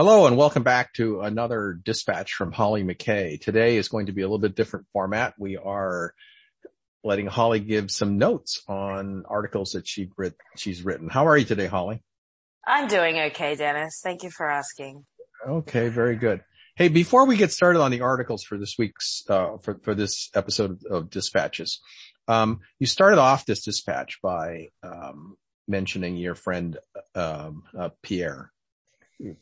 Hello 0.00 0.24
and 0.24 0.38
welcome 0.38 0.62
back 0.62 0.94
to 0.94 1.20
another 1.20 1.74
dispatch 1.74 2.32
from 2.32 2.52
Hollie 2.52 2.84
McKay. 2.84 3.38
Today 3.38 3.76
is 3.76 3.88
going 3.88 4.06
to 4.06 4.12
be 4.12 4.22
a 4.22 4.24
little 4.24 4.38
bit 4.38 4.56
different 4.56 4.86
format. 4.94 5.34
We 5.38 5.58
are 5.58 6.14
letting 7.04 7.26
Hollie 7.26 7.60
give 7.60 7.90
some 7.90 8.16
notes 8.16 8.62
on 8.66 9.24
articles 9.28 9.72
that 9.72 9.86
she 9.86 10.08
writ- 10.16 10.40
she's 10.56 10.82
written. 10.82 11.10
How 11.10 11.26
are 11.26 11.36
you 11.36 11.44
today, 11.44 11.66
Hollie? 11.66 12.02
I'm 12.66 12.88
doing 12.88 13.18
okay, 13.18 13.56
Dennis. 13.56 14.00
Thank 14.02 14.22
you 14.22 14.30
for 14.30 14.48
asking. 14.48 15.04
Okay, 15.46 15.90
very 15.90 16.16
good. 16.16 16.40
Hey, 16.76 16.88
before 16.88 17.26
we 17.26 17.36
get 17.36 17.52
started 17.52 17.82
on 17.82 17.90
the 17.90 18.00
articles 18.00 18.42
for 18.42 18.56
this 18.56 18.76
week's, 18.78 19.22
uh, 19.28 19.58
for, 19.58 19.80
for 19.82 19.94
this 19.94 20.30
episode 20.34 20.80
of 20.90 21.10
dispatches, 21.10 21.78
um, 22.26 22.60
you 22.78 22.86
started 22.86 23.18
off 23.18 23.44
this 23.44 23.62
dispatch 23.66 24.18
by, 24.22 24.68
um, 24.82 25.36
mentioning 25.68 26.16
your 26.16 26.36
friend, 26.36 26.78
um, 27.14 27.64
uh, 27.78 27.90
Pierre 28.02 28.50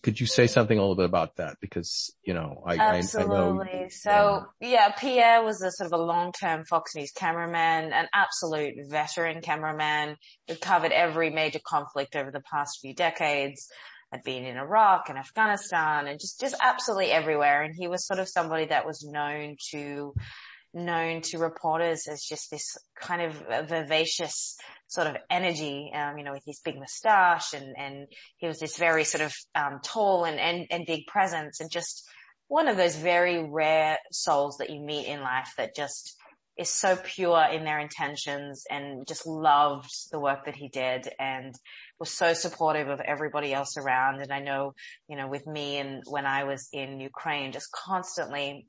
could 0.03 0.21
you 0.21 0.27
say 0.27 0.47
something 0.47 0.77
a 0.77 0.81
little 0.81 0.97
bit 0.97 1.05
about 1.05 1.37
that? 1.37 1.57
Because, 1.61 2.15
you 2.23 2.35
know, 2.35 2.63
I, 2.67 2.77
Absolutely. 2.77 3.37
I, 3.37 3.39
I 3.39 3.83
know. 3.83 3.89
So 3.91 4.47
yeah, 4.61 4.91
Pierre 4.91 5.43
was 5.45 5.63
a 5.63 5.71
sort 5.71 5.93
of 5.93 5.99
a 5.99 6.03
long-term 6.03 6.65
Fox 6.65 6.95
News 6.95 7.13
cameraman, 7.13 7.93
an 7.93 8.09
absolute 8.13 8.75
veteran 8.89 9.41
cameraman 9.41 10.17
who 10.49 10.57
covered 10.57 10.93
every 10.93 11.31
major 11.31 11.61
conflict 11.65 12.17
over 12.17 12.31
the 12.31 12.43
past 12.51 12.79
few 12.81 12.95
decades. 12.95 13.69
Had 14.11 14.23
been 14.25 14.47
in 14.47 14.57
Iraq 14.57 15.11
and 15.11 15.19
Afghanistan 15.19 16.07
and 16.07 16.19
just, 16.19 16.41
just 16.41 16.57
absolutely 16.63 17.11
everywhere. 17.11 17.63
And 17.63 17.75
he 17.77 17.89
was 17.89 18.07
sort 18.07 18.19
of 18.19 18.27
somebody 18.27 18.65
that 18.65 18.87
was 18.87 19.07
known 19.07 19.57
to, 19.71 20.15
known 20.73 21.21
to 21.25 21.37
reporters 21.37 22.07
as 22.11 22.23
just 22.23 22.51
this 22.51 22.65
kind 22.99 23.21
of 23.21 23.69
vivacious 23.69 24.57
sort 24.89 25.07
of 25.07 25.17
energy, 25.31 25.93
um, 25.95 26.19
you 26.19 26.25
know, 26.25 26.33
with 26.33 26.45
his 26.45 26.61
big 26.65 26.79
moustache 26.79 27.53
and, 27.55 27.75
and 27.79 28.07
he 28.39 28.47
was 28.47 28.59
this 28.59 28.77
very 28.77 29.05
sort 29.05 29.23
of, 29.23 29.35
um, 29.55 29.81
tall 29.83 30.25
and, 30.25 30.41
and, 30.41 30.67
and 30.71 30.87
big 30.87 31.07
presence 31.07 31.61
and 31.61 31.71
just 31.71 32.09
one 32.49 32.69
of 32.69 32.77
those 32.77 32.97
very 32.97 33.45
rare 33.45 33.99
souls 34.11 34.57
that 34.59 34.71
you 34.71 34.81
meet 34.81 35.07
in 35.07 35.21
life 35.21 35.53
that 35.59 35.77
just 35.77 36.17
is 36.59 36.71
so 36.71 36.97
pure 36.97 37.47
in 37.53 37.65
their 37.65 37.79
intentions 37.79 38.65
and 38.69 39.07
just 39.07 39.27
loved 39.27 39.91
the 40.11 40.19
work 40.19 40.45
that 40.47 40.57
he 40.57 40.69
did 40.69 41.09
and 41.21 41.55
was 42.01 42.11
so 42.11 42.35
supportive 42.35 42.89
of 42.89 43.01
everybody 43.01 43.55
else 43.55 43.77
around. 43.77 44.21
And 44.21 44.33
I 44.33 44.41
know, 44.41 44.75
you 45.09 45.17
know, 45.17 45.29
with 45.29 45.47
me 45.47 45.77
and 45.79 46.03
when 46.09 46.27
I 46.27 46.45
was 46.45 46.69
in 46.73 46.99
Ukraine, 46.99 47.53
just 47.53 47.71
constantly 47.71 48.67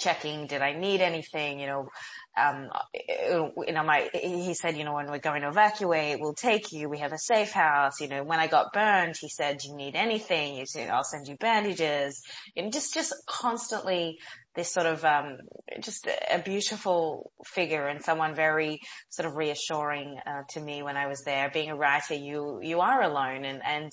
checking, 0.00 0.46
did 0.46 0.62
I 0.62 0.72
need 0.72 1.00
anything? 1.00 1.60
You 1.60 1.66
know, 1.66 1.88
um, 2.36 2.68
you 2.94 3.72
know, 3.72 3.82
my, 3.84 4.08
he 4.12 4.54
said, 4.54 4.76
you 4.76 4.84
know, 4.84 4.94
when 4.94 5.10
we're 5.10 5.18
going 5.18 5.42
to 5.42 5.48
evacuate, 5.48 6.20
we'll 6.20 6.34
take 6.34 6.72
you. 6.72 6.88
We 6.88 6.98
have 6.98 7.12
a 7.12 7.18
safe 7.18 7.52
house. 7.52 8.00
You 8.00 8.08
know, 8.08 8.24
when 8.24 8.40
I 8.40 8.46
got 8.46 8.72
burned, 8.72 9.16
he 9.20 9.28
said, 9.28 9.62
you 9.64 9.76
need 9.76 9.94
anything? 9.94 10.56
You 10.56 10.66
said, 10.66 10.90
I'll 10.90 11.04
send 11.04 11.28
you 11.28 11.36
bandages 11.36 12.22
and 12.56 12.72
just, 12.72 12.94
just 12.94 13.12
constantly 13.26 14.18
this 14.54 14.72
sort 14.72 14.86
of, 14.86 15.04
um, 15.04 15.38
just 15.80 16.08
a 16.30 16.40
beautiful 16.40 17.30
figure 17.44 17.86
and 17.86 18.02
someone 18.02 18.34
very 18.34 18.80
sort 19.08 19.28
of 19.28 19.36
reassuring, 19.36 20.18
uh, 20.26 20.42
to 20.50 20.60
me 20.60 20.82
when 20.82 20.96
I 20.96 21.06
was 21.06 21.22
there. 21.24 21.50
Being 21.52 21.70
a 21.70 21.76
writer, 21.76 22.14
you, 22.14 22.58
you 22.62 22.80
are 22.80 23.02
alone 23.02 23.44
and, 23.44 23.60
and, 23.64 23.90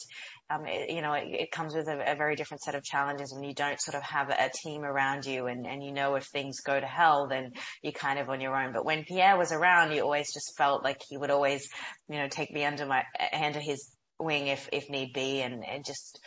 um, 0.50 0.66
it, 0.66 0.90
you 0.90 1.02
know, 1.02 1.14
it, 1.14 1.28
it 1.28 1.52
comes 1.52 1.76
with 1.76 1.88
a, 1.88 2.14
a, 2.14 2.16
very 2.16 2.36
different 2.36 2.62
set 2.62 2.74
of 2.74 2.84
challenges 2.84 3.34
when 3.34 3.44
you 3.44 3.54
don't 3.54 3.82
sort 3.82 3.96
of 3.96 4.04
have 4.04 4.30
a 4.30 4.50
team 4.64 4.84
around 4.84 5.26
you 5.26 5.48
and, 5.48 5.68
and 5.68 5.84
you 5.84 5.92
know 5.92 6.16
if 6.16 6.26
things 6.26 6.62
go 6.62 6.80
to 6.80 6.86
hell, 6.86 7.28
then 7.28 7.52
you're 7.84 7.92
kind 7.92 8.18
of 8.18 8.30
on 8.30 8.40
your 8.40 8.56
own. 8.56 8.72
But 8.74 8.86
when 8.86 9.04
Pierre 9.04 9.38
was 9.38 9.52
around, 9.52 9.92
you 9.92 10.02
always 10.02 10.34
just 10.34 10.56
felt 10.58 10.84
like 10.84 11.02
he 11.08 11.18
would 11.18 11.32
always, 11.32 11.68
you 12.10 12.18
know, 12.18 12.30
take 12.30 12.52
me 12.52 12.64
under 12.64 12.86
my, 12.86 13.04
under 13.34 13.60
his 13.60 13.92
wing 14.20 14.48
if, 14.48 14.70
if 14.72 14.90
need 14.90 15.12
be 15.14 15.42
and, 15.42 15.64
and 15.68 15.86
just, 15.86 16.20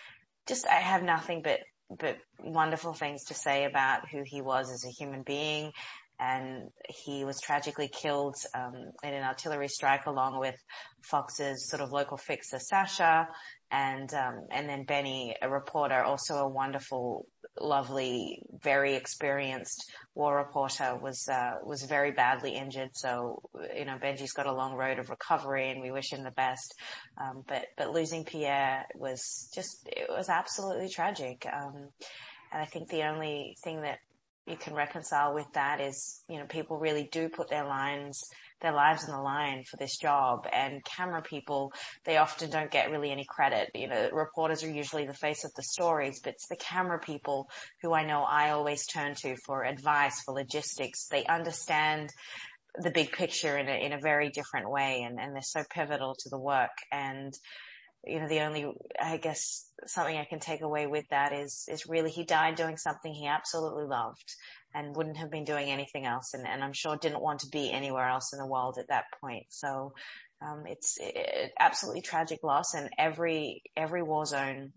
just, 0.46 0.66
I 0.66 0.74
have 0.76 1.02
nothing 1.02 1.40
but, 1.42 1.60
but 1.98 2.18
wonderful 2.38 2.92
things 2.92 3.24
to 3.24 3.34
say 3.34 3.64
about 3.64 4.08
who 4.08 4.22
he 4.24 4.40
was 4.40 4.70
as 4.70 4.84
a 4.84 4.90
human 4.90 5.22
being. 5.22 5.72
And 6.18 6.68
he 6.86 7.24
was 7.24 7.40
tragically 7.40 7.88
killed 7.88 8.36
um, 8.54 8.74
in 9.02 9.14
an 9.14 9.24
artillery 9.24 9.68
strike 9.68 10.04
along 10.04 10.38
with 10.38 10.54
Fox's 11.02 11.68
sort 11.70 11.80
of 11.80 11.92
local 11.92 12.18
fixer 12.18 12.58
Sasha, 12.58 13.26
and 13.70 14.12
um, 14.12 14.46
and 14.50 14.68
then 14.68 14.84
Benny, 14.84 15.34
a 15.40 15.48
reporter, 15.48 16.02
also 16.02 16.34
a 16.36 16.48
wonderful, 16.48 17.26
lovely, 17.58 18.42
very 18.62 18.94
experienced 18.94 19.90
war 20.14 20.36
reporter, 20.36 20.96
was 20.96 21.26
uh, 21.28 21.54
was 21.64 21.82
very 21.82 22.12
badly 22.12 22.54
injured. 22.54 22.90
So 22.94 23.40
you 23.76 23.84
know 23.84 23.98
Benji's 24.02 24.32
got 24.32 24.46
a 24.46 24.52
long 24.52 24.74
road 24.74 24.98
of 24.98 25.10
recovery, 25.10 25.70
and 25.70 25.80
we 25.80 25.90
wish 25.90 26.12
him 26.12 26.22
the 26.22 26.30
best. 26.32 26.74
Um, 27.20 27.42
but 27.46 27.66
but 27.76 27.92
losing 27.92 28.24
Pierre 28.24 28.84
was 28.94 29.50
just 29.54 29.86
it 29.86 30.08
was 30.08 30.28
absolutely 30.28 30.88
tragic. 30.88 31.46
Um, 31.52 31.88
and 32.52 32.62
I 32.62 32.66
think 32.66 32.88
the 32.88 33.04
only 33.04 33.56
thing 33.62 33.82
that 33.82 33.98
you 34.46 34.56
can 34.56 34.74
reconcile 34.74 35.34
with 35.34 35.46
that 35.54 35.80
is, 35.80 36.24
you 36.28 36.38
know, 36.38 36.46
people 36.46 36.78
really 36.78 37.08
do 37.12 37.28
put 37.28 37.48
their 37.48 37.64
lines, 37.64 38.20
their 38.60 38.72
lives 38.72 39.04
on 39.04 39.16
the 39.16 39.22
line 39.22 39.64
for 39.64 39.76
this 39.76 39.96
job 39.96 40.46
and 40.52 40.84
camera 40.84 41.22
people, 41.22 41.72
they 42.04 42.16
often 42.16 42.50
don't 42.50 42.70
get 42.70 42.90
really 42.90 43.10
any 43.10 43.24
credit. 43.28 43.70
You 43.74 43.88
know, 43.88 44.10
reporters 44.12 44.62
are 44.62 44.70
usually 44.70 45.06
the 45.06 45.14
face 45.14 45.44
of 45.44 45.52
the 45.56 45.62
stories, 45.62 46.20
but 46.22 46.34
it's 46.34 46.48
the 46.48 46.56
camera 46.56 46.98
people 46.98 47.48
who 47.82 47.94
I 47.94 48.04
know 48.06 48.22
I 48.22 48.50
always 48.50 48.86
turn 48.86 49.14
to 49.22 49.36
for 49.46 49.64
advice, 49.64 50.22
for 50.24 50.34
logistics. 50.34 51.06
They 51.08 51.24
understand 51.26 52.10
the 52.76 52.90
big 52.90 53.12
picture 53.12 53.58
in 53.58 53.68
a, 53.68 53.84
in 53.84 53.92
a 53.92 54.00
very 54.00 54.30
different 54.30 54.70
way 54.70 55.02
and, 55.02 55.18
and 55.18 55.34
they're 55.34 55.42
so 55.42 55.64
pivotal 55.70 56.14
to 56.14 56.28
the 56.28 56.38
work. 56.38 56.70
And, 56.92 57.32
you 58.04 58.20
know, 58.20 58.28
the 58.28 58.40
only, 58.40 58.66
I 59.00 59.16
guess, 59.16 59.66
something 59.86 60.16
I 60.16 60.24
can 60.24 60.38
take 60.38 60.62
away 60.62 60.86
with 60.86 61.04
that 61.10 61.32
is, 61.32 61.66
is 61.68 61.86
really 61.88 62.10
he 62.10 62.24
died 62.24 62.54
doing 62.54 62.76
something 62.76 63.12
he 63.12 63.26
absolutely 63.26 63.84
loved 63.84 64.34
and 64.74 64.94
wouldn't 64.94 65.16
have 65.16 65.30
been 65.30 65.44
doing 65.44 65.70
anything 65.70 66.06
else. 66.06 66.34
And, 66.34 66.46
and 66.46 66.62
I'm 66.62 66.72
sure 66.72 66.96
didn't 66.96 67.22
want 67.22 67.40
to 67.40 67.48
be 67.48 67.72
anywhere 67.72 68.08
else 68.08 68.32
in 68.32 68.38
the 68.38 68.46
world 68.46 68.78
at 68.78 68.88
that 68.88 69.04
point. 69.20 69.46
So, 69.48 69.92
um, 70.40 70.64
it's 70.66 70.96
it, 71.00 71.52
absolutely 71.58 72.02
tragic 72.02 72.38
loss 72.42 72.74
and 72.74 72.88
every, 72.96 73.62
every 73.76 74.02
war 74.02 74.24
zone, 74.24 74.72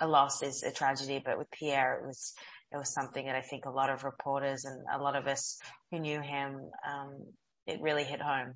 a 0.00 0.06
loss 0.06 0.42
is 0.42 0.62
a 0.62 0.72
tragedy. 0.72 1.22
But 1.24 1.38
with 1.38 1.50
Pierre, 1.50 2.00
it 2.00 2.06
was, 2.06 2.34
it 2.72 2.76
was 2.76 2.92
something 2.92 3.26
that 3.26 3.36
I 3.36 3.42
think 3.42 3.64
a 3.64 3.70
lot 3.70 3.90
of 3.90 4.04
reporters 4.04 4.64
and 4.64 4.84
a 4.92 5.00
lot 5.00 5.16
of 5.16 5.26
us 5.26 5.58
who 5.90 6.00
knew 6.00 6.20
him, 6.20 6.68
um, 6.86 7.26
it 7.66 7.80
really 7.80 8.04
hit 8.04 8.20
home. 8.20 8.54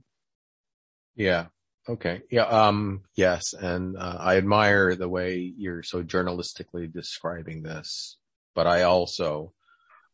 Yeah. 1.15 1.47
Okay. 1.89 2.23
Yeah. 2.31 2.45
Um, 2.45 3.03
yes. 3.17 3.55
And, 3.55 3.97
uh, 3.97 4.17
I 4.19 4.37
admire 4.37 4.97
the 4.97 5.09
way 5.09 5.53
you're 5.57 5.83
so 5.83 6.03
journalistically 6.03 6.93
describing 6.93 7.63
this, 7.63 8.17
but 8.55 8.67
I 8.67 8.83
also, 8.83 9.53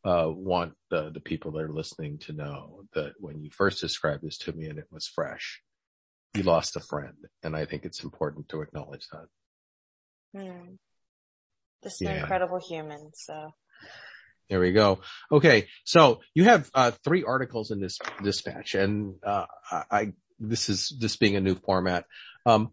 want 0.05 0.75
the, 0.91 1.11
the 1.11 1.21
people 1.21 1.53
that 1.53 1.63
are 1.63 1.73
listening 1.73 2.19
to 2.19 2.33
know 2.33 2.85
that 2.95 3.15
when 3.19 3.43
you 3.43 3.51
first 3.51 3.81
described 3.81 4.23
this 4.23 4.39
to 4.39 4.53
me 4.53 4.67
and 4.67 4.79
it 4.79 4.87
was 4.91 5.07
fresh, 5.07 5.63
you 6.35 6.43
lost 6.43 6.77
a 6.77 6.81
friend. 6.81 7.17
And 7.43 7.57
I 7.57 7.65
think 7.65 7.85
it's 7.85 8.05
important 8.05 8.49
to 8.51 8.63
acknowledge 8.63 9.07
that. 9.13 9.27
Hmm. 10.39 10.75
Just 11.83 12.03
an 12.03 12.09
yeah. 12.09 12.21
incredible 12.21 12.61
human. 12.61 13.11
So. 13.15 13.51
There 14.49 14.61
we 14.61 14.73
go. 14.73 15.01
Okay. 15.33 15.67
So 15.85 16.21
you 16.35 16.45
have, 16.45 16.71
uh, 16.75 16.93
three 17.05 17.25
articles 17.25 17.71
in 17.71 17.81
this 17.81 17.99
dispatch 18.23 18.75
and, 18.75 19.17
uh, 19.25 19.47
I, 19.71 20.13
this 20.39 20.69
is 20.69 20.95
this 21.01 21.17
being 21.17 21.37
a 21.37 21.41
new 21.41 21.55
format. 21.55 22.05
Um, 22.45 22.73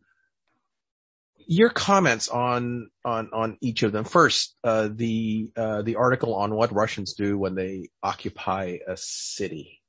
your 1.48 1.70
comments 1.70 2.30
on 2.30 2.90
on 3.06 3.30
on 3.34 3.58
each 3.62 3.84
of 3.84 3.92
them. 3.92 4.06
First, 4.06 4.56
uh, 4.64 4.90
the 4.92 5.52
uh, 5.56 5.81
the 5.81 5.96
article 5.96 6.36
on 6.36 6.56
what 6.56 6.72
Russians 6.72 7.14
do 7.14 7.38
when 7.38 7.56
they 7.56 7.90
occupy 8.02 8.78
a 8.88 8.98
city. 8.98 9.82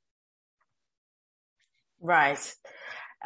Right. 2.01 2.39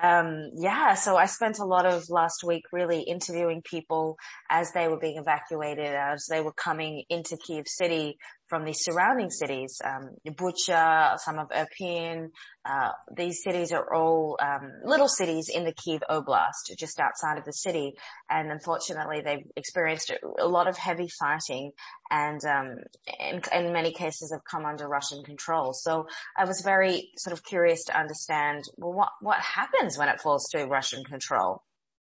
Um, 0.02 0.52
yeah, 0.56 0.94
so 0.94 1.18
I 1.18 1.26
spent 1.26 1.60
a 1.60 1.66
lot 1.66 1.86
of 1.86 2.10
last 2.10 2.44
week 2.46 2.64
really 2.72 3.02
interviewing 3.02 3.62
people 3.62 4.16
as 4.50 4.72
they 4.72 4.88
were 4.88 5.00
being 5.00 5.18
evacuated, 5.18 5.94
as 5.94 6.26
they 6.30 6.40
were 6.40 6.54
coming 6.54 7.04
into 7.10 7.36
Kiev 7.36 7.68
City 7.68 8.18
from 8.50 8.66
the 8.66 8.74
surrounding 8.74 9.30
cities, 9.30 9.80
um, 9.86 10.10
Bucha, 10.28 11.20
some 11.20 11.38
of 11.38 11.50
Irpin. 11.50 12.30
Uh, 12.66 12.92
these 13.16 13.44
cities 13.44 13.72
are 13.72 13.94
all 13.94 14.38
um, 14.42 14.72
little 14.84 15.08
cities 15.08 15.50
in 15.54 15.64
the 15.64 15.74
Kiev 15.74 16.02
Oblast, 16.10 16.76
just 16.78 17.00
outside 17.00 17.38
of 17.38 17.46
the 17.46 17.54
city. 17.54 17.94
And 18.30 18.52
unfortunately, 18.52 19.22
they've 19.24 19.46
experienced 19.56 20.12
a 20.40 20.48
lot 20.48 20.68
of 20.68 20.78
heavy 20.78 21.08
fighting, 21.20 21.72
and 22.10 22.42
um, 22.44 22.78
in, 23.20 23.42
in, 23.54 23.72
many 23.72 23.92
cases 23.92 24.32
have 24.32 24.44
come 24.50 24.66
under 24.66 24.88
Russian 24.88 25.24
control. 25.24 25.74
So 25.74 26.08
I 26.36 26.46
was 26.46 26.62
very 26.62 27.10
sort 27.18 27.34
of 27.38 27.44
curious 27.44 27.86
to 27.86 27.98
understand 27.98 28.64
well, 28.78 28.94
what 28.94 29.10
what 29.22 29.40
happens 29.40 29.98
when 29.98 30.10
it 30.10 30.22
falls 30.22 30.50
to 30.52 30.66
Russian 30.66 31.04
control. 31.04 31.64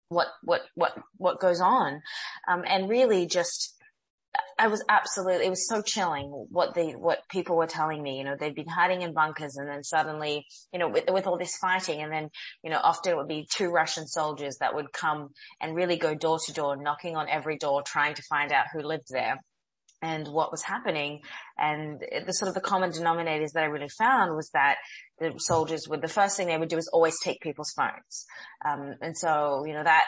What 0.10 0.28
what 0.44 0.62
what 0.76 0.94
what 1.18 1.40
goes 1.40 1.62
on, 1.62 2.02
um, 2.48 2.64
and 2.68 2.90
really 2.90 3.28
just 3.28 3.76
I 4.58 4.68
was 4.68 4.84
absolutely, 4.88 5.48
it 5.48 5.50
was 5.50 5.68
so 5.68 5.82
chilling 5.82 6.28
what 6.50 6.76
the, 6.76 6.92
what 6.92 7.28
people 7.30 7.58
were 7.58 7.68
telling 7.68 8.02
me, 8.02 8.18
you 8.18 8.24
know, 8.24 8.36
they'd 8.40 8.56
been 8.56 8.68
hiding 8.68 9.02
in 9.02 9.14
bunkers 9.14 9.58
and 9.58 9.68
then 9.68 9.84
suddenly, 9.84 10.46
you 10.72 10.80
know, 10.80 10.88
with, 10.88 11.06
with 11.10 11.26
all 11.26 11.38
this 11.38 11.58
fighting 11.58 12.02
and 12.02 12.12
then, 12.12 12.30
you 12.64 12.70
know, 12.70 12.80
often 12.82 13.12
it 13.12 13.18
would 13.18 13.28
be 13.28 13.48
two 13.52 13.72
Russian 13.72 14.06
soldiers 14.08 14.58
that 14.60 14.76
would 14.76 14.94
come 14.94 15.30
and 15.60 15.76
really 15.76 15.98
go 15.98 16.14
door 16.14 16.38
to 16.46 16.54
door, 16.54 16.76
knocking 16.76 17.16
on 17.16 17.28
every 17.28 17.58
door, 17.58 17.82
trying 17.82 18.14
to 18.14 18.24
find 18.30 18.52
out 18.52 18.66
who 18.72 18.82
lived 18.82 19.08
there 19.10 19.42
and 20.02 20.28
what 20.28 20.52
was 20.52 20.64
happening. 20.64 21.22
And 21.58 22.00
the 22.26 22.34
sort 22.34 22.50
of 22.50 22.56
the 22.56 22.62
common 22.62 22.92
denominators 22.92 23.54
that 23.54 23.64
I 23.64 23.68
really 23.68 23.90
found 23.90 24.36
was 24.36 24.50
that 24.54 24.78
the 25.20 25.34
soldiers 25.38 25.88
would, 25.90 26.02
the 26.02 26.08
first 26.08 26.38
thing 26.38 26.48
they 26.48 26.58
would 26.58 26.70
do 26.70 26.78
is 26.78 26.90
always 26.94 27.20
take 27.20 27.42
people's 27.42 27.72
phones. 27.72 28.26
Um, 28.64 28.96
and 29.02 29.18
so, 29.18 29.64
you 29.66 29.74
know, 29.74 29.84
that 29.84 30.06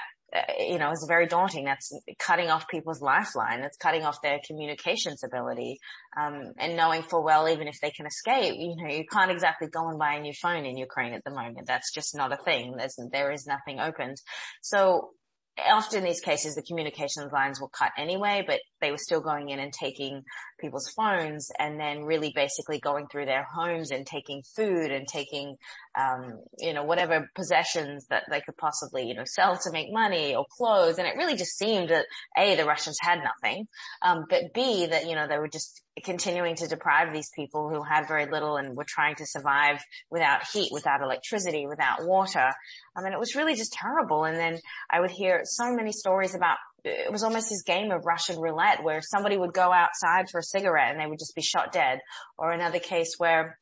you 0.57 0.79
know, 0.79 0.91
it's 0.91 1.05
very 1.07 1.27
daunting. 1.27 1.65
That's 1.65 1.91
cutting 2.17 2.49
off 2.49 2.67
people's 2.67 3.01
lifeline. 3.01 3.61
That's 3.61 3.77
cutting 3.77 4.03
off 4.03 4.21
their 4.21 4.39
communications 4.45 5.23
ability. 5.23 5.79
Um, 6.19 6.53
and 6.57 6.75
knowing 6.75 7.03
full 7.03 7.23
well, 7.23 7.47
even 7.47 7.67
if 7.67 7.79
they 7.81 7.91
can 7.91 8.05
escape, 8.05 8.55
you 8.57 8.75
know, 8.75 8.93
you 8.93 9.05
can't 9.05 9.31
exactly 9.31 9.67
go 9.67 9.87
and 9.89 9.99
buy 9.99 10.15
a 10.15 10.21
new 10.21 10.33
phone 10.33 10.65
in 10.65 10.77
Ukraine 10.77 11.13
at 11.13 11.23
the 11.23 11.31
moment. 11.31 11.67
That's 11.67 11.93
just 11.93 12.15
not 12.15 12.33
a 12.33 12.37
thing. 12.37 12.75
There's, 12.77 12.97
there 13.11 13.31
is 13.31 13.45
nothing 13.45 13.79
opened. 13.79 14.17
So 14.61 15.11
often 15.59 15.99
in 15.99 16.03
these 16.03 16.21
cases, 16.21 16.55
the 16.55 16.63
communications 16.63 17.31
lines 17.31 17.61
were 17.61 17.69
cut 17.69 17.91
anyway, 17.97 18.43
but 18.45 18.59
they 18.81 18.91
were 18.91 18.97
still 18.97 19.21
going 19.21 19.49
in 19.49 19.59
and 19.59 19.71
taking 19.71 20.23
people's 20.59 20.89
phones 20.95 21.49
and 21.59 21.79
then 21.79 22.03
really 22.03 22.31
basically 22.35 22.79
going 22.79 23.07
through 23.11 23.25
their 23.25 23.43
homes 23.43 23.91
and 23.91 24.05
taking 24.05 24.41
food 24.55 24.91
and 24.91 25.07
taking, 25.07 25.55
um, 25.99 26.39
you 26.57 26.73
know, 26.73 26.83
whatever 26.83 27.29
possessions 27.35 28.05
that 28.09 28.23
they 28.29 28.41
could 28.41 28.57
possibly, 28.57 29.07
you 29.07 29.13
know, 29.13 29.25
sell 29.25 29.57
to 29.57 29.71
make 29.71 29.91
money 29.91 30.35
or 30.35 30.45
clothes. 30.57 30.97
And 30.97 31.07
it 31.07 31.17
really 31.17 31.35
just 31.35 31.57
seemed 31.57 31.89
that 31.89 32.05
A, 32.37 32.55
the 32.55 32.65
Russians 32.65 32.97
had 33.01 33.19
nothing, 33.23 33.67
um, 34.01 34.25
but 34.29 34.53
B, 34.53 34.87
that, 34.87 35.07
you 35.07 35.15
know, 35.15 35.27
they 35.27 35.37
were 35.37 35.47
just 35.47 35.81
continuing 36.03 36.55
to 36.55 36.67
deprive 36.67 37.13
these 37.13 37.29
people 37.35 37.69
who 37.69 37.83
had 37.83 38.07
very 38.07 38.25
little 38.25 38.57
and 38.57 38.75
were 38.75 38.85
trying 38.87 39.15
to 39.15 39.25
survive 39.25 39.79
without 40.09 40.41
heat, 40.51 40.71
without 40.71 41.01
electricity, 41.01 41.67
without 41.67 42.05
water. 42.05 42.49
I 42.95 43.03
mean, 43.03 43.13
it 43.13 43.19
was 43.19 43.35
really 43.35 43.55
just 43.55 43.73
terrible. 43.73 44.23
And 44.23 44.37
then 44.37 44.59
I 44.89 44.99
would 44.99 45.11
hear 45.11 45.41
so 45.43 45.71
many 45.73 45.91
stories 45.91 46.33
about 46.33 46.57
it 46.83 47.11
was 47.11 47.23
almost 47.23 47.49
this 47.49 47.63
game 47.63 47.91
of 47.91 48.05
Russian 48.05 48.39
roulette 48.39 48.83
where 48.83 49.01
somebody 49.01 49.37
would 49.37 49.53
go 49.53 49.71
outside 49.71 50.29
for 50.29 50.39
a 50.39 50.43
cigarette 50.43 50.91
and 50.91 50.99
they 50.99 51.07
would 51.07 51.19
just 51.19 51.35
be 51.35 51.41
shot 51.41 51.71
dead. 51.71 51.99
Or 52.37 52.51
another 52.51 52.79
case 52.79 53.15
where 53.17 53.57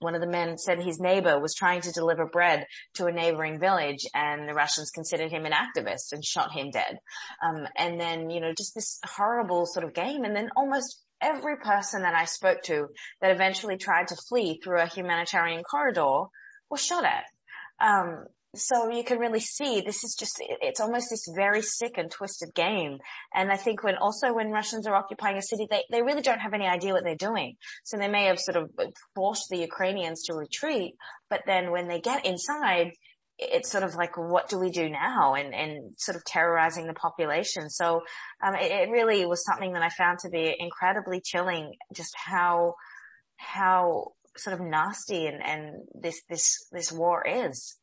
one 0.00 0.14
of 0.14 0.20
the 0.20 0.28
men 0.28 0.58
said 0.58 0.78
his 0.78 1.00
neighbor 1.00 1.40
was 1.40 1.54
trying 1.54 1.80
to 1.80 1.92
deliver 1.92 2.26
bread 2.26 2.66
to 2.94 3.06
a 3.06 3.12
neighboring 3.12 3.58
village 3.58 4.06
and 4.14 4.48
the 4.48 4.54
Russians 4.54 4.90
considered 4.90 5.30
him 5.30 5.44
an 5.44 5.52
activist 5.52 6.12
and 6.12 6.24
shot 6.24 6.52
him 6.52 6.70
dead. 6.70 6.98
Um, 7.44 7.66
and 7.76 8.00
then, 8.00 8.30
you 8.30 8.40
know, 8.40 8.52
just 8.56 8.74
this 8.74 9.00
horrible 9.04 9.66
sort 9.66 9.84
of 9.84 9.94
game. 9.94 10.24
And 10.24 10.36
then 10.36 10.50
almost 10.56 11.02
every 11.20 11.56
person 11.56 12.02
that 12.02 12.14
I 12.14 12.24
spoke 12.24 12.62
to 12.64 12.88
that 13.20 13.30
eventually 13.30 13.76
tried 13.76 14.08
to 14.08 14.16
flee 14.28 14.60
through 14.62 14.80
a 14.80 14.86
humanitarian 14.86 15.62
corridor 15.62 16.24
was 16.70 16.84
shot 16.84 17.04
at. 17.04 17.24
Um, 17.80 18.24
so 18.54 18.90
you 18.90 19.04
can 19.04 19.18
really 19.18 19.40
see 19.40 19.80
this 19.80 20.04
is 20.04 20.16
just, 20.18 20.36
it's 20.40 20.80
almost 20.80 21.08
this 21.10 21.26
very 21.36 21.60
sick 21.60 21.98
and 21.98 22.10
twisted 22.10 22.54
game. 22.54 22.98
And 23.34 23.52
I 23.52 23.56
think 23.56 23.84
when 23.84 23.96
also 23.96 24.32
when 24.32 24.50
Russians 24.50 24.86
are 24.86 24.94
occupying 24.94 25.36
a 25.36 25.42
city, 25.42 25.66
they, 25.70 25.84
they 25.90 26.02
really 26.02 26.22
don't 26.22 26.40
have 26.40 26.54
any 26.54 26.66
idea 26.66 26.94
what 26.94 27.04
they're 27.04 27.14
doing. 27.14 27.56
So 27.84 27.98
they 27.98 28.08
may 28.08 28.24
have 28.24 28.40
sort 28.40 28.56
of 28.56 28.70
forced 29.14 29.48
the 29.50 29.58
Ukrainians 29.58 30.22
to 30.24 30.34
retreat, 30.34 30.94
but 31.28 31.42
then 31.46 31.70
when 31.70 31.88
they 31.88 32.00
get 32.00 32.24
inside, 32.24 32.92
it's 33.38 33.70
sort 33.70 33.84
of 33.84 33.94
like, 33.94 34.16
what 34.16 34.48
do 34.48 34.58
we 34.58 34.70
do 34.70 34.88
now? 34.88 35.34
And, 35.34 35.54
and 35.54 35.92
sort 35.96 36.16
of 36.16 36.24
terrorizing 36.24 36.86
the 36.86 36.94
population. 36.94 37.70
So, 37.70 38.02
um, 38.42 38.54
it, 38.56 38.70
it 38.70 38.90
really 38.90 39.24
was 39.26 39.44
something 39.44 39.72
that 39.74 39.82
I 39.82 39.90
found 39.90 40.18
to 40.20 40.28
be 40.28 40.54
incredibly 40.58 41.20
chilling, 41.20 41.74
just 41.94 42.14
how, 42.16 42.74
how 43.36 44.12
sort 44.36 44.54
of 44.54 44.66
nasty 44.66 45.26
and, 45.26 45.42
and 45.42 45.74
this, 45.94 46.20
this, 46.28 46.66
this 46.72 46.90
war 46.90 47.24
is. 47.26 47.76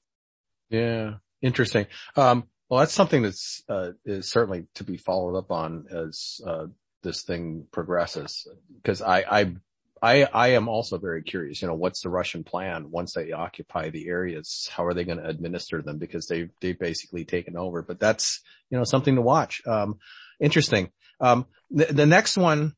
Yeah. 0.70 1.16
Interesting. 1.42 1.88
Um, 2.16 2.46
well, 2.70 2.80
that's 2.80 2.94
something 2.94 3.22
that's, 3.22 3.64
uh, 3.70 3.92
is 4.04 4.30
certainly 4.30 4.66
to 4.76 4.84
be 4.84 4.98
followed 4.98 5.38
up 5.38 5.52
on 5.52 5.86
as, 5.90 6.42
uh, 6.46 6.66
this 7.04 7.24
thing 7.24 7.68
progresses. 7.72 8.48
Cause 8.84 9.02
I, 9.02 9.24
I, 9.30 9.56
I, 10.02 10.24
I 10.24 10.48
am 10.50 10.68
also 10.68 10.98
very 10.98 11.24
curious, 11.24 11.62
you 11.62 11.68
know, 11.68 11.74
what's 11.74 12.02
the 12.02 12.10
Russian 12.10 12.44
plan 12.44 12.92
once 12.92 13.14
they 13.14 13.32
occupy 13.32 13.90
the 13.90 14.08
areas? 14.08 14.70
How 14.72 14.86
are 14.86 14.94
they 14.94 15.04
going 15.04 15.18
to 15.18 15.28
administer 15.28 15.82
them? 15.82 15.98
Because 15.98 16.28
they, 16.28 16.50
they've 16.62 16.78
basically 16.78 17.26
taken 17.26 17.58
over, 17.58 17.82
but 17.82 18.00
that's, 18.00 18.42
you 18.70 18.78
know, 18.78 18.84
something 18.84 19.16
to 19.16 19.22
watch. 19.22 19.62
Um, 19.66 20.00
interesting. 20.40 20.92
Um, 21.20 21.46
the, 21.72 21.86
the 21.86 22.06
next 22.06 22.38
one 22.38 22.76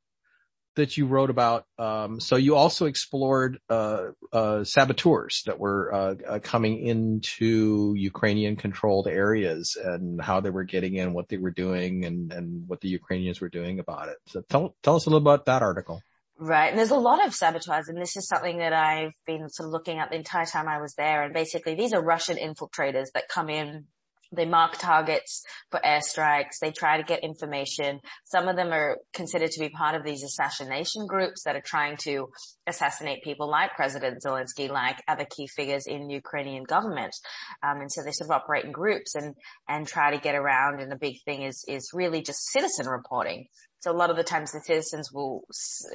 that 0.78 0.96
you 0.96 1.08
wrote 1.08 1.30
about. 1.30 1.66
Um, 1.78 2.20
so 2.20 2.36
you 2.36 2.56
also 2.56 2.86
explored 2.86 3.60
uh, 3.70 4.10
uh, 4.32 4.64
saboteurs 4.64 5.42
that 5.48 5.60
were 5.60 5.94
uh, 5.94 6.16
uh, 6.28 6.40
coming 6.40 6.86
into 6.86 7.96
Ukrainian-controlled 7.98 9.08
areas 9.08 9.76
and 9.76 10.22
how 10.22 10.40
they 10.40 10.52
were 10.52 10.64
getting 10.64 10.96
in, 10.96 11.14
what 11.14 11.30
they 11.30 11.38
were 11.38 11.52
doing, 11.52 12.06
and 12.06 12.32
and 12.32 12.68
what 12.68 12.80
the 12.82 12.90
Ukrainians 12.90 13.42
were 13.42 13.50
doing 13.50 13.80
about 13.80 14.10
it. 14.10 14.18
So 14.28 14.42
tell 14.48 14.76
tell 14.84 14.96
us 14.96 15.08
a 15.08 15.10
little 15.10 15.28
about 15.28 15.46
that 15.48 15.64
article. 15.64 16.02
Right. 16.40 16.70
And 16.70 16.78
there's 16.78 16.92
a 16.92 16.96
lot 16.96 17.26
of 17.26 17.34
sabotage 17.34 17.88
and 17.88 18.00
this 18.00 18.16
is 18.16 18.28
something 18.28 18.60
that 18.60 18.72
I've 18.72 19.14
been 19.26 19.50
sort 19.50 19.68
of 19.68 19.74
looking 19.74 19.98
at 19.98 20.12
the 20.12 20.18
entire 20.18 20.46
time 20.46 20.68
I 20.68 20.80
was 20.80 20.94
there. 20.94 21.24
And 21.24 21.34
basically 21.34 21.74
these 21.74 21.94
are 21.94 22.02
Russian 22.02 22.38
infiltrators 22.38 23.08
that 23.14 23.28
come 23.28 23.50
in 23.50 23.86
they 24.32 24.46
mark 24.46 24.78
targets 24.78 25.44
for 25.72 25.80
airstrikes. 25.80 26.60
They 26.62 26.72
try 26.72 26.98
to 26.98 27.04
get 27.04 27.24
information. 27.24 28.00
Some 28.26 28.48
of 28.48 28.56
them 28.56 28.72
are 28.72 28.98
considered 29.14 29.52
to 29.52 29.60
be 29.60 29.70
part 29.70 29.96
of 29.96 30.04
these 30.04 30.24
assassination 30.24 31.08
groups 31.08 31.44
that 31.44 31.56
are 31.56 31.64
trying 31.66 31.98
to 32.04 32.28
assassinate 32.68 33.24
people 33.24 33.50
like 33.50 33.76
President 33.76 34.22
Zelensky, 34.26 34.70
like 34.70 35.02
other 35.08 35.26
key 35.26 35.48
figures 35.48 35.88
in 35.88 36.10
Ukrainian 36.10 36.64
government. 36.64 37.16
Um, 37.64 37.82
and 37.82 37.92
so 37.92 38.04
they 38.04 38.12
sort 38.12 38.30
of 38.30 38.36
operate 38.42 38.66
in 38.66 38.72
groups 38.72 39.16
and, 39.16 39.36
and 39.68 39.88
try 39.88 40.12
to 40.12 40.20
get 40.20 40.36
around. 40.36 40.82
And 40.82 40.92
the 40.92 40.98
big 40.98 41.22
thing 41.24 41.44
is, 41.44 41.64
is 41.68 41.92
really 41.94 42.22
just 42.22 42.50
citizen 42.52 42.88
reporting. 42.88 43.48
So 43.80 43.92
a 43.92 43.94
lot 43.94 44.10
of 44.10 44.18
the 44.18 44.24
times 44.24 44.52
the 44.52 44.62
citizens 44.62 45.12
will 45.14 45.44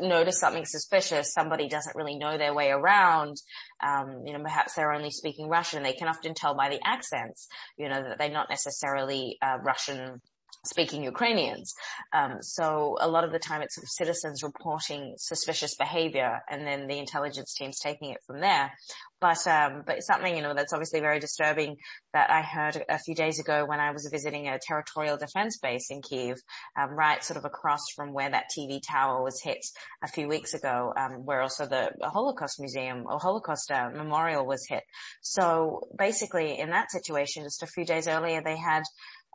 notice 0.01 0.39
something 0.39 0.65
suspicious. 0.65 1.33
Somebody 1.33 1.69
doesn't 1.69 1.97
really 1.97 2.17
know 2.17 2.39
their 2.39 2.55
way 2.55 2.71
around. 2.71 3.37
Um, 3.83 4.23
you 4.25 4.33
know, 4.33 4.43
perhaps 4.43 4.75
they're 4.75 4.93
only 4.93 5.11
speaking 5.11 5.49
Russian. 5.49 5.83
They 5.83 5.93
can 5.93 6.09
often 6.09 6.35
tell 6.35 6.55
by 6.55 6.69
the 6.69 6.81
accents, 6.85 7.49
you 7.77 7.89
know, 7.89 8.03
that 8.03 8.19
they're 8.19 8.31
not 8.31 8.51
necessarily 8.51 9.39
uh, 9.43 9.59
Russian 9.63 10.21
speaking 10.65 11.03
Ukrainians. 11.03 11.75
Um, 12.13 12.37
so 12.41 12.97
a 13.01 13.09
lot 13.09 13.25
of 13.25 13.33
the 13.33 13.39
time 13.39 13.63
it's 13.63 13.75
sort 13.75 13.85
of 13.85 13.91
citizens 13.91 14.43
reporting 14.43 15.15
suspicious 15.19 15.75
behavior 15.77 16.41
and 16.49 16.67
then 16.67 16.87
the 16.87 16.99
intelligence 16.99 17.55
teams 17.55 17.81
taking 17.81 18.11
it 18.11 18.19
from 18.27 18.41
there. 18.41 18.73
But, 19.23 19.47
um, 19.47 19.85
but 19.87 20.03
something, 20.03 20.35
you 20.37 20.43
know, 20.43 20.53
that's 20.53 20.73
obviously 20.73 20.99
very 20.99 21.21
disturbing 21.21 21.77
that 22.13 22.29
I 22.29 22.43
heard 22.43 22.85
a 22.89 22.99
few 22.99 23.15
days 23.15 23.39
ago 23.39 23.65
when 23.65 23.79
I 23.79 23.93
was 23.93 24.09
visiting 24.11 24.49
a 24.49 24.59
territorial 24.61 25.17
defense 25.17 25.59
base 25.63 25.87
in 25.91 26.03
Kiev, 26.03 26.39
um, 26.77 26.91
right 26.91 27.23
sort 27.23 27.37
of 27.37 27.45
across 27.45 27.83
from 27.95 28.13
where 28.13 28.29
that 28.29 28.47
TV 28.51 28.81
tower 28.87 29.23
was 29.23 29.41
hit 29.41 29.65
a 30.03 30.09
few 30.09 30.27
weeks 30.27 30.55
ago, 30.55 30.93
um, 30.97 31.25
where 31.25 31.41
also 31.41 31.67
the 31.67 31.93
Holocaust 32.03 32.59
Museum 32.59 33.05
or 33.09 33.21
Holocaust 33.21 33.71
uh, 33.71 33.91
Memorial 33.95 34.45
was 34.45 34.67
hit. 34.69 34.83
So 35.21 35.87
basically 35.97 36.59
in 36.59 36.71
that 36.71 36.91
situation, 36.91 37.45
just 37.45 37.63
a 37.63 37.69
few 37.69 37.85
days 37.85 38.09
earlier, 38.09 38.43
they 38.43 38.57
had 38.57 38.83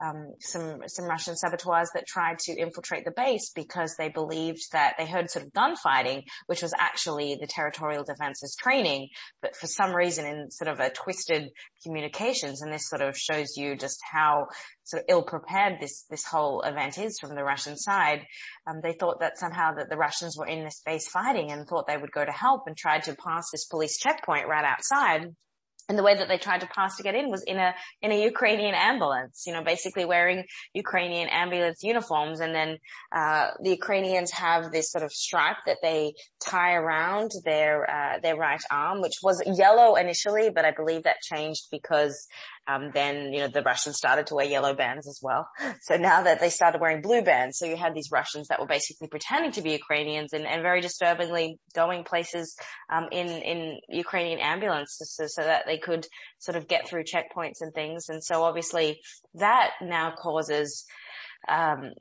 um, 0.04 0.34
some 0.40 0.82
some 0.88 1.06
Russian 1.06 1.36
saboteurs 1.36 1.90
that 1.94 2.06
tried 2.08 2.40
to 2.40 2.54
infiltrate 2.54 3.06
the 3.06 3.12
base 3.12 3.52
because 3.56 3.96
they 3.98 4.10
believed 4.10 4.62
that 4.72 4.94
they 4.98 5.06
heard 5.06 5.30
sort 5.30 5.46
of 5.46 5.54
gunfighting, 5.54 6.24
which 6.46 6.62
was 6.62 6.74
actually 6.78 7.38
the 7.40 7.48
territorial 7.48 8.04
defenses 8.04 8.56
training, 8.60 9.10
but 9.42 9.56
for 9.56 9.68
some 9.68 9.96
reason 9.96 10.26
in 10.26 10.52
sort 10.52 10.70
of 10.70 10.80
a 10.80 10.92
twisted 10.92 11.50
communications, 11.84 12.62
and 12.62 12.72
this 12.72 12.88
sort 12.88 13.02
of 13.02 13.18
shows 13.18 13.58
you 13.58 13.76
just 13.76 14.00
how 14.12 14.48
sort 14.84 15.02
of 15.02 15.06
ill 15.10 15.24
prepared 15.24 15.80
this 15.80 16.06
this 16.10 16.26
whole 16.26 16.62
event 16.62 16.98
is 16.98 17.18
from 17.20 17.36
the 17.36 17.44
Russian 17.44 17.76
side. 17.76 18.26
Um, 18.68 18.82
they 18.84 18.94
thought 18.94 19.20
that 19.22 19.38
somehow 19.38 19.74
that 19.76 19.90
the 19.90 19.98
Russians 19.98 20.38
were 20.38 20.48
in 20.48 20.64
this 20.64 20.82
base 20.86 21.08
fighting 21.08 21.52
and 21.52 21.68
thought 21.68 21.88
they 21.88 21.98
would 21.98 22.12
go 22.12 22.24
to 22.24 22.32
help 22.32 22.64
and 22.68 22.78
tried 22.78 23.04
to 23.04 23.16
pass 23.16 23.50
this 23.52 23.66
police 23.66 23.98
checkpoint 23.98 24.48
right 24.48 24.66
outside 24.66 25.34
and 25.90 25.98
the 25.98 26.04
way 26.04 26.16
that 26.16 26.28
they 26.28 26.38
tried 26.38 26.62
to 26.62 26.68
pass 26.68 26.98
to 26.98 27.04
get 27.04 27.16
in 27.16 27.30
was 27.30 27.44
in 27.44 27.58
a 27.58 27.74
in 28.02 28.12
a 28.12 28.22
Ukrainian 28.22 28.76
ambulance, 28.76 29.44
you 29.48 29.54
know, 29.54 29.64
basically 29.64 30.06
wearing 30.06 30.44
Ukrainian 30.74 31.30
ambulance 31.30 31.84
uniforms, 31.84 32.40
and 32.40 32.54
then 32.54 32.78
uh, 33.16 33.52
the 33.64 33.70
Ukrainians 33.70 34.32
have 34.32 34.72
this 34.72 34.92
sort 34.92 35.04
of 35.04 35.12
stripe 35.12 35.58
that 35.66 35.78
they 35.82 36.14
tie 36.44 36.74
around 36.74 37.32
their 37.46 37.90
uh, 37.90 38.20
their 38.20 38.36
right 38.36 38.62
arm, 38.70 39.02
which 39.02 39.20
was 39.24 39.42
yellow 39.58 39.96
initially, 39.96 40.50
but 40.50 40.66
I 40.66 40.72
believe 40.72 41.04
that 41.04 41.22
changed 41.22 41.68
because 41.72 42.28
um, 42.68 42.92
then, 42.94 43.32
you 43.34 43.40
know, 43.40 43.48
the 43.48 43.62
Russians 43.62 43.98
started 43.98 44.28
to 44.28 44.36
wear 44.36 44.46
yellow 44.46 44.74
bands 44.74 45.08
as 45.08 45.20
well. 45.22 45.48
So 45.82 45.96
now 45.96 46.24
that 46.24 46.40
they 46.40 46.50
started 46.50 46.82
wearing 46.82 47.02
blue 47.02 47.22
bands, 47.22 47.58
so 47.58 47.66
you 47.66 47.78
had 47.78 47.94
these 47.94 48.10
Russians 48.12 48.48
that 48.48 48.60
were 48.60 48.68
basically 48.68 49.08
pretending 49.08 49.52
to 49.54 49.62
be 49.62 49.72
Ukrainians 49.72 50.34
and, 50.34 50.46
and 50.46 50.62
very 50.62 50.82
disturbingly 50.82 51.60
going 51.74 52.04
places, 52.04 52.56
um, 52.92 53.08
in, 53.12 53.28
in 53.28 53.80
Ukrainian 53.90 54.40
ambulances 54.40 55.14
so, 55.16 55.26
so 55.28 55.44
that 55.44 55.64
they 55.66 55.78
could 55.78 56.06
sort 56.40 56.58
of 56.58 56.68
get 56.68 56.88
through 56.88 57.04
checkpoints 57.04 57.62
and 57.62 57.74
things. 57.74 58.10
And 58.10 58.24
so 58.24 58.44
obviously 58.44 59.00
that 59.36 59.72
now 59.82 60.14
causes, 60.22 60.86
um, 61.48 61.92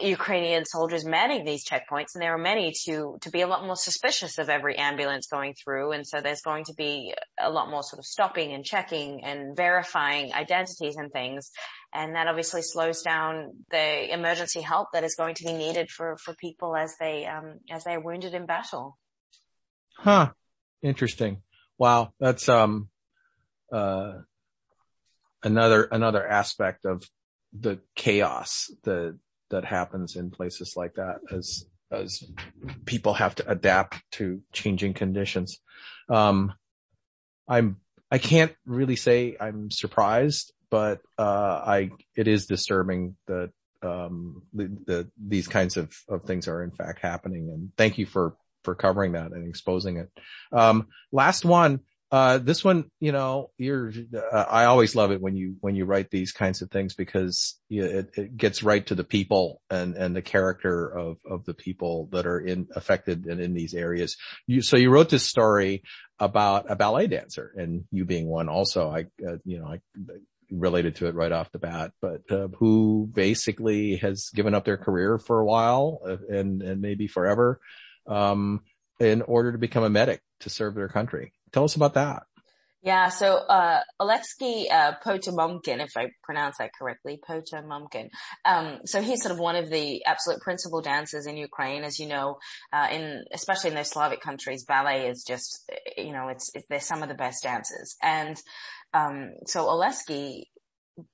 Ukrainian 0.00 0.64
soldiers 0.64 1.04
manning 1.04 1.44
these 1.44 1.64
checkpoints, 1.64 2.14
and 2.14 2.22
there 2.22 2.34
are 2.34 2.38
many 2.38 2.72
to 2.84 3.18
to 3.22 3.30
be 3.30 3.40
a 3.40 3.46
lot 3.46 3.64
more 3.64 3.76
suspicious 3.76 4.38
of 4.38 4.48
every 4.48 4.76
ambulance 4.76 5.26
going 5.26 5.54
through, 5.54 5.92
and 5.92 6.06
so 6.06 6.20
there's 6.20 6.42
going 6.42 6.64
to 6.64 6.74
be 6.74 7.14
a 7.40 7.50
lot 7.50 7.70
more 7.70 7.82
sort 7.82 7.98
of 7.98 8.06
stopping 8.06 8.52
and 8.52 8.64
checking 8.64 9.24
and 9.24 9.56
verifying 9.56 10.32
identities 10.32 10.96
and 10.96 11.12
things, 11.12 11.50
and 11.92 12.14
that 12.14 12.28
obviously 12.28 12.62
slows 12.62 13.02
down 13.02 13.64
the 13.70 14.12
emergency 14.12 14.60
help 14.60 14.88
that 14.92 15.04
is 15.04 15.16
going 15.16 15.34
to 15.34 15.44
be 15.44 15.52
needed 15.52 15.90
for 15.90 16.16
for 16.16 16.34
people 16.34 16.76
as 16.76 16.94
they 17.00 17.26
um, 17.26 17.58
as 17.70 17.84
they 17.84 17.94
are 17.94 18.00
wounded 18.00 18.34
in 18.34 18.46
battle. 18.46 18.96
Huh. 19.96 20.30
Interesting. 20.82 21.42
Wow. 21.76 22.12
That's 22.20 22.48
um 22.48 22.88
uh 23.72 24.12
another 25.42 25.84
another 25.84 26.26
aspect 26.26 26.84
of 26.84 27.02
the 27.52 27.80
chaos 27.94 28.70
that 28.84 29.18
that 29.50 29.64
happens 29.64 30.16
in 30.16 30.30
places 30.30 30.74
like 30.76 30.94
that 30.94 31.18
as 31.32 31.64
as 31.90 32.22
people 32.84 33.14
have 33.14 33.34
to 33.34 33.50
adapt 33.50 34.02
to 34.12 34.42
changing 34.52 34.94
conditions. 34.94 35.58
Um, 36.08 36.52
I'm 37.48 37.76
I 38.10 38.18
can't 38.18 38.54
really 38.66 38.96
say 38.96 39.36
I'm 39.40 39.70
surprised, 39.70 40.52
but 40.70 41.00
uh, 41.18 41.62
I 41.66 41.90
it 42.16 42.28
is 42.28 42.46
disturbing 42.46 43.16
that 43.26 43.50
um, 43.82 44.42
the, 44.52 44.76
the 44.86 45.10
these 45.16 45.48
kinds 45.48 45.76
of 45.76 45.92
of 46.08 46.24
things 46.24 46.48
are 46.48 46.62
in 46.62 46.70
fact 46.70 47.00
happening. 47.00 47.50
And 47.52 47.72
thank 47.76 47.98
you 47.98 48.06
for 48.06 48.36
for 48.64 48.74
covering 48.74 49.12
that 49.12 49.32
and 49.32 49.48
exposing 49.48 49.98
it. 49.98 50.10
Um, 50.52 50.88
last 51.12 51.44
one. 51.44 51.80
Uh, 52.10 52.38
this 52.38 52.64
one, 52.64 52.90
you 53.00 53.12
know, 53.12 53.50
you're, 53.58 53.92
uh, 54.14 54.44
I 54.48 54.64
always 54.64 54.94
love 54.94 55.10
it 55.10 55.20
when 55.20 55.36
you, 55.36 55.56
when 55.60 55.74
you 55.74 55.84
write 55.84 56.10
these 56.10 56.32
kinds 56.32 56.62
of 56.62 56.70
things 56.70 56.94
because 56.94 57.60
it, 57.68 58.10
it 58.16 58.36
gets 58.36 58.62
right 58.62 58.86
to 58.86 58.94
the 58.94 59.04
people 59.04 59.60
and, 59.68 59.94
and 59.94 60.16
the 60.16 60.22
character 60.22 60.88
of, 60.88 61.18
of 61.30 61.44
the 61.44 61.52
people 61.52 62.08
that 62.12 62.26
are 62.26 62.40
in, 62.40 62.68
affected 62.74 63.26
and 63.26 63.40
in 63.40 63.52
these 63.52 63.74
areas. 63.74 64.16
You, 64.46 64.62
so 64.62 64.78
you 64.78 64.90
wrote 64.90 65.10
this 65.10 65.24
story 65.24 65.82
about 66.18 66.70
a 66.70 66.76
ballet 66.76 67.08
dancer 67.08 67.52
and 67.56 67.84
you 67.90 68.06
being 68.06 68.26
one 68.26 68.48
also, 68.48 68.90
I, 68.90 69.00
uh, 69.26 69.36
you 69.44 69.60
know, 69.60 69.66
I, 69.66 69.80
related 70.50 70.96
to 70.96 71.06
it 71.06 71.14
right 71.14 71.32
off 71.32 71.52
the 71.52 71.58
bat, 71.58 71.92
but 72.00 72.22
uh, 72.30 72.48
who 72.58 73.08
basically 73.12 73.96
has 73.96 74.30
given 74.34 74.54
up 74.54 74.64
their 74.64 74.76
career 74.76 75.18
for 75.18 75.40
a 75.40 75.44
while 75.44 76.00
uh, 76.06 76.16
and 76.30 76.62
and 76.62 76.80
maybe 76.80 77.06
forever, 77.06 77.60
um, 78.06 78.62
in 78.98 79.22
order 79.22 79.52
to 79.52 79.58
become 79.58 79.84
a 79.84 79.90
medic 79.90 80.22
to 80.40 80.50
serve 80.50 80.74
their 80.74 80.88
country. 80.88 81.32
Tell 81.52 81.64
us 81.64 81.76
about 81.76 81.94
that. 81.94 82.22
Yeah, 82.80 83.08
so 83.08 83.34
uh, 83.34 83.80
Oleksiy 84.00 84.70
uh, 84.70 84.92
if 85.02 85.96
I 85.96 86.10
pronounce 86.22 86.58
that 86.58 86.70
correctly, 86.78 87.18
Potamomkin. 87.28 88.08
Um, 88.44 88.78
so 88.84 89.02
he's 89.02 89.20
sort 89.20 89.32
of 89.32 89.40
one 89.40 89.56
of 89.56 89.68
the 89.68 90.04
absolute 90.04 90.40
principal 90.40 90.80
dancers 90.80 91.26
in 91.26 91.36
Ukraine, 91.36 91.82
as 91.82 91.98
you 91.98 92.06
know, 92.06 92.38
uh, 92.72 92.86
in 92.92 93.24
especially 93.32 93.70
in 93.70 93.76
those 93.76 93.90
Slavic 93.90 94.20
countries, 94.20 94.64
ballet 94.64 95.08
is 95.08 95.24
just, 95.26 95.68
you 95.96 96.12
know, 96.12 96.28
it's 96.28 96.50
it, 96.54 96.64
they're 96.70 96.80
some 96.80 97.02
of 97.02 97.08
the 97.08 97.16
best 97.16 97.42
dancers, 97.42 97.96
and 98.00 98.36
um, 98.94 99.32
so 99.46 99.66
Oleksiy 99.66 100.44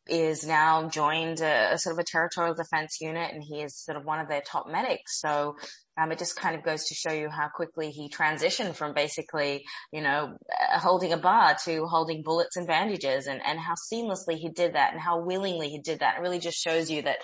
is 0.06 0.46
now 0.46 0.88
joined 0.88 1.40
a, 1.40 1.74
a, 1.74 1.78
sort 1.78 1.94
of 1.94 1.98
a 1.98 2.04
territorial 2.04 2.54
defense 2.54 2.98
unit 3.00 3.32
and 3.32 3.42
he 3.42 3.62
is 3.62 3.76
sort 3.76 3.96
of 3.96 4.04
one 4.04 4.20
of 4.20 4.28
their 4.28 4.42
top 4.42 4.66
medics. 4.68 5.20
So, 5.20 5.56
um, 5.96 6.10
it 6.10 6.18
just 6.18 6.36
kind 6.36 6.56
of 6.56 6.64
goes 6.64 6.84
to 6.86 6.94
show 6.94 7.12
you 7.12 7.28
how 7.28 7.48
quickly 7.54 7.90
he 7.90 8.08
transitioned 8.08 8.74
from 8.74 8.94
basically, 8.94 9.64
you 9.92 10.02
know, 10.02 10.36
uh, 10.72 10.78
holding 10.80 11.12
a 11.12 11.16
bar 11.16 11.56
to 11.66 11.86
holding 11.86 12.22
bullets 12.24 12.56
and 12.56 12.66
bandages 12.66 13.26
and, 13.26 13.40
and 13.44 13.60
how 13.60 13.74
seamlessly 13.92 14.36
he 14.36 14.48
did 14.48 14.74
that 14.74 14.92
and 14.92 15.00
how 15.00 15.20
willingly 15.20 15.68
he 15.68 15.80
did 15.80 16.00
that. 16.00 16.16
It 16.16 16.22
really 16.22 16.40
just 16.40 16.58
shows 16.58 16.90
you 16.90 17.02
that 17.02 17.18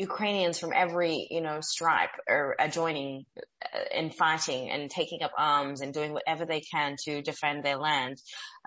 Ukrainians 0.00 0.58
from 0.58 0.72
every, 0.74 1.28
you 1.30 1.42
know, 1.42 1.58
stripe 1.60 2.10
are, 2.28 2.56
are 2.58 2.68
joining 2.68 3.26
uh, 3.36 3.78
and 3.94 4.14
fighting 4.14 4.70
and 4.70 4.90
taking 4.90 5.22
up 5.22 5.32
arms 5.36 5.82
and 5.82 5.92
doing 5.92 6.12
whatever 6.12 6.46
they 6.46 6.62
can 6.62 6.96
to 7.04 7.22
defend 7.22 7.62
their 7.62 7.76
land. 7.76 8.16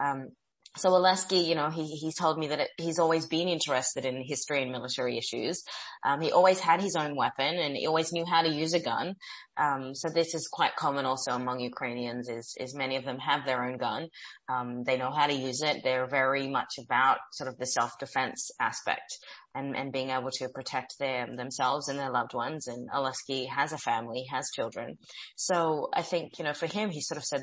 Um, 0.02 0.30
so 0.76 0.90
Oleksiy, 0.90 1.46
you 1.46 1.56
know, 1.56 1.70
he, 1.70 1.86
he's 1.86 2.16
told 2.16 2.38
me 2.38 2.48
that 2.48 2.60
it, 2.60 2.70
he's 2.78 2.98
always 2.98 3.28
been 3.28 3.48
interested 3.48 4.06
in 4.06 4.24
history 4.26 4.64
and 4.64 4.72
military 4.72 5.18
issues. 5.18 5.64
Um, 6.04 6.22
he 6.22 6.32
always 6.32 6.60
had 6.60 6.82
his 6.82 6.96
own 6.96 7.16
weapon 7.16 7.60
and 7.60 7.76
he 7.76 7.86
always 7.86 8.12
knew 8.12 8.26
how 8.26 8.42
to 8.42 8.50
use 8.50 8.74
a 8.74 8.80
gun. 8.80 9.16
Um, 9.56 9.94
so 9.94 10.10
this 10.10 10.34
is 10.34 10.50
quite 10.52 10.76
common 10.76 11.06
also 11.06 11.32
among 11.34 11.60
Ukrainians 11.60 12.28
is, 12.28 12.56
is 12.60 12.76
many 12.76 12.96
of 12.96 13.06
them 13.06 13.20
have 13.20 13.46
their 13.46 13.64
own 13.64 13.78
gun. 13.78 14.08
Um, 14.50 14.84
they 14.84 14.98
know 14.98 15.12
how 15.12 15.28
to 15.28 15.34
use 15.34 15.62
it. 15.62 15.82
They're 15.84 16.08
very 16.08 16.48
much 16.48 16.80
about 16.80 17.18
sort 17.34 17.50
of 17.50 17.58
the 17.58 17.68
self-defense 17.68 18.50
aspect 18.60 19.20
and, 19.56 19.76
and 19.76 19.92
being 19.92 20.10
able 20.10 20.32
to 20.32 20.50
protect 20.50 20.98
them 21.00 21.36
themselves 21.36 21.88
and 21.88 22.00
their 22.00 22.12
loved 22.12 22.34
ones. 22.34 22.68
And 22.68 22.90
Oleksiy 22.90 23.48
has 23.50 23.72
a 23.74 23.78
family, 23.78 24.26
has 24.32 24.50
children. 24.56 24.98
So 25.36 25.90
I 25.94 26.02
think, 26.02 26.38
you 26.38 26.46
know, 26.46 26.54
for 26.54 26.68
him, 26.68 26.90
he 26.90 27.02
sort 27.02 27.18
of 27.18 27.26
said 27.26 27.42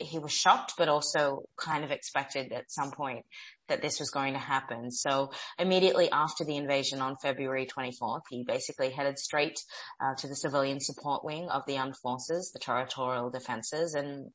he 0.00 0.18
was 0.18 0.32
shocked, 0.32 0.74
but 0.76 0.88
also 0.88 1.42
kind 1.56 1.84
of 1.84 1.90
expected 1.90 2.52
at 2.52 2.70
some 2.70 2.90
point 2.90 3.24
that 3.68 3.80
this 3.80 3.98
was 3.98 4.10
going 4.10 4.34
to 4.34 4.38
happen. 4.38 4.90
So 4.90 5.30
immediately 5.58 6.10
after 6.10 6.44
the 6.44 6.56
invasion 6.56 7.00
on 7.00 7.16
February 7.22 7.66
24th, 7.66 8.22
he 8.28 8.44
basically 8.46 8.90
headed 8.90 9.18
straight 9.18 9.58
uh, 10.00 10.14
to 10.18 10.28
the 10.28 10.36
civilian 10.36 10.80
support 10.80 11.24
wing 11.24 11.48
of 11.48 11.62
the 11.66 11.78
armed 11.78 11.96
forces, 12.02 12.50
the 12.52 12.60
territorial 12.60 13.30
defenses, 13.30 13.94
and 13.94 14.30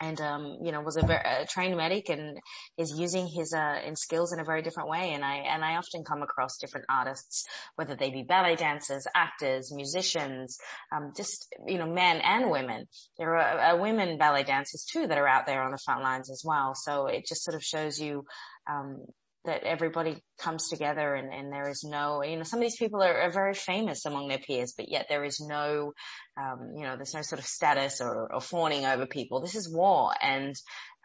and 0.00 0.20
um, 0.20 0.58
you 0.62 0.72
know 0.72 0.80
was 0.80 0.96
a, 0.96 1.06
very, 1.06 1.20
a 1.24 1.46
trained 1.46 1.76
medic 1.76 2.08
and 2.08 2.38
is 2.78 2.92
using 2.96 3.26
his 3.26 3.52
uh, 3.52 3.80
in 3.86 3.94
skills 3.96 4.32
in 4.32 4.40
a 4.40 4.44
very 4.44 4.62
different 4.62 4.88
way. 4.88 5.12
And 5.12 5.24
I 5.24 5.36
and 5.36 5.64
I 5.64 5.76
often 5.76 6.04
come 6.04 6.22
across 6.22 6.58
different 6.58 6.86
artists, 6.88 7.44
whether 7.76 7.94
they 7.94 8.10
be 8.10 8.22
ballet 8.22 8.56
dancers, 8.56 9.06
actors, 9.14 9.72
musicians, 9.74 10.58
um, 10.94 11.12
just 11.16 11.46
you 11.66 11.78
know 11.78 11.86
men 11.86 12.20
and 12.22 12.50
women. 12.50 12.86
There 13.18 13.36
are 13.36 13.60
uh, 13.60 13.76
women 13.76 14.18
ballet 14.18 14.44
dancers 14.44 14.86
too 14.90 15.06
that 15.06 15.18
are 15.18 15.28
out 15.28 15.46
there 15.46 15.62
on 15.62 15.72
the 15.72 15.78
front 15.84 16.02
lines 16.02 16.30
as 16.30 16.42
well. 16.44 16.74
So 16.74 17.06
it 17.06 17.26
just 17.26 17.44
sort 17.44 17.54
of 17.54 17.62
shows 17.62 17.98
you 17.98 18.24
um, 18.70 19.04
that 19.46 19.64
everybody 19.64 20.22
comes 20.38 20.68
together 20.68 21.14
and, 21.14 21.32
and 21.32 21.50
there 21.50 21.68
is 21.70 21.82
no, 21.82 22.22
you 22.22 22.36
know, 22.36 22.42
some 22.42 22.58
of 22.58 22.62
these 22.62 22.76
people 22.76 23.02
are, 23.02 23.22
are 23.22 23.30
very 23.30 23.54
famous 23.54 24.04
among 24.04 24.28
their 24.28 24.38
peers, 24.38 24.74
but 24.76 24.90
yet 24.90 25.06
there 25.08 25.24
is 25.24 25.40
no, 25.40 25.92
um, 26.38 26.74
you 26.76 26.82
know, 26.82 26.96
there's 26.96 27.14
no 27.14 27.22
sort 27.22 27.40
of 27.40 27.46
status 27.46 28.02
or, 28.02 28.30
or 28.32 28.40
fawning 28.42 28.84
over 28.84 29.06
people. 29.06 29.40
This 29.40 29.54
is 29.54 29.72
war. 29.72 30.12
And, 30.22 30.54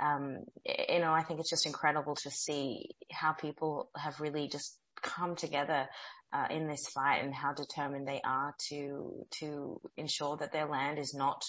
um, 0.04 0.40
you 0.66 1.00
know, 1.00 1.14
I 1.14 1.24
think 1.24 1.40
it's 1.40 1.50
just 1.50 1.66
incredible 1.66 2.16
to 2.16 2.30
see 2.30 2.90
how 3.10 3.32
people 3.32 3.90
have 3.96 4.20
really 4.20 4.50
just 4.50 4.78
come 5.02 5.38
together 5.38 5.88
uh, 6.34 6.48
in 6.50 6.68
this 6.68 6.88
fight 6.90 7.24
and 7.24 7.34
how 7.34 7.54
determined 7.54 8.06
they 8.06 8.20
are 8.26 8.54
to, 8.68 9.26
to 9.40 9.80
ensure 9.96 10.36
that 10.38 10.52
their 10.52 10.68
land 10.68 11.00
is 11.00 11.14
not 11.14 11.42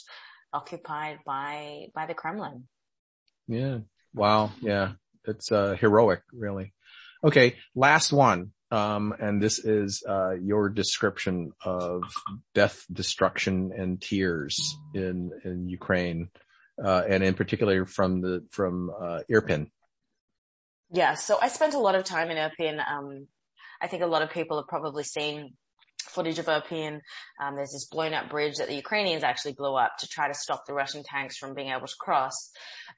occupied 0.52 1.18
by, 1.26 1.86
by 1.96 2.06
the 2.06 2.14
Kremlin. 2.14 2.68
Yeah. 3.48 3.78
Wow. 4.14 4.52
Yeah. 4.60 4.92
It's, 5.24 5.50
uh, 5.50 5.74
heroic, 5.80 6.22
really. 6.32 6.72
Okay, 7.26 7.56
last 7.74 8.12
one. 8.12 8.52
Um, 8.70 9.12
and 9.18 9.42
this 9.42 9.58
is, 9.58 10.04
uh, 10.08 10.34
your 10.40 10.68
description 10.68 11.50
of 11.64 12.04
death, 12.54 12.84
destruction, 12.92 13.72
and 13.76 14.00
tears 14.00 14.76
in, 14.94 15.32
in 15.44 15.68
Ukraine, 15.68 16.30
uh, 16.82 17.02
and 17.08 17.24
in 17.24 17.34
particular 17.34 17.84
from 17.84 18.20
the, 18.20 18.44
from, 18.50 18.90
uh, 18.90 19.20
Irpin. 19.30 19.70
Yeah, 20.90 21.14
so 21.14 21.36
I 21.42 21.48
spent 21.48 21.74
a 21.74 21.80
lot 21.80 21.96
of 21.96 22.04
time 22.04 22.30
in 22.30 22.36
Irpin. 22.36 22.78
Um, 22.88 23.26
I 23.80 23.88
think 23.88 24.04
a 24.04 24.06
lot 24.06 24.22
of 24.22 24.30
people 24.30 24.58
have 24.58 24.68
probably 24.68 25.02
seen 25.02 25.54
footage 26.10 26.38
of 26.38 26.46
Irpin. 26.46 27.00
Um, 27.42 27.56
there's 27.56 27.72
this 27.72 27.88
blown 27.90 28.14
up 28.14 28.30
bridge 28.30 28.56
that 28.56 28.68
the 28.68 28.74
Ukrainians 28.74 29.22
actually 29.22 29.54
blew 29.54 29.74
up 29.74 29.92
to 29.98 30.08
try 30.08 30.28
to 30.28 30.34
stop 30.34 30.64
the 30.66 30.74
Russian 30.74 31.02
tanks 31.02 31.36
from 31.36 31.54
being 31.54 31.68
able 31.68 31.86
to 31.86 31.94
cross. 32.00 32.50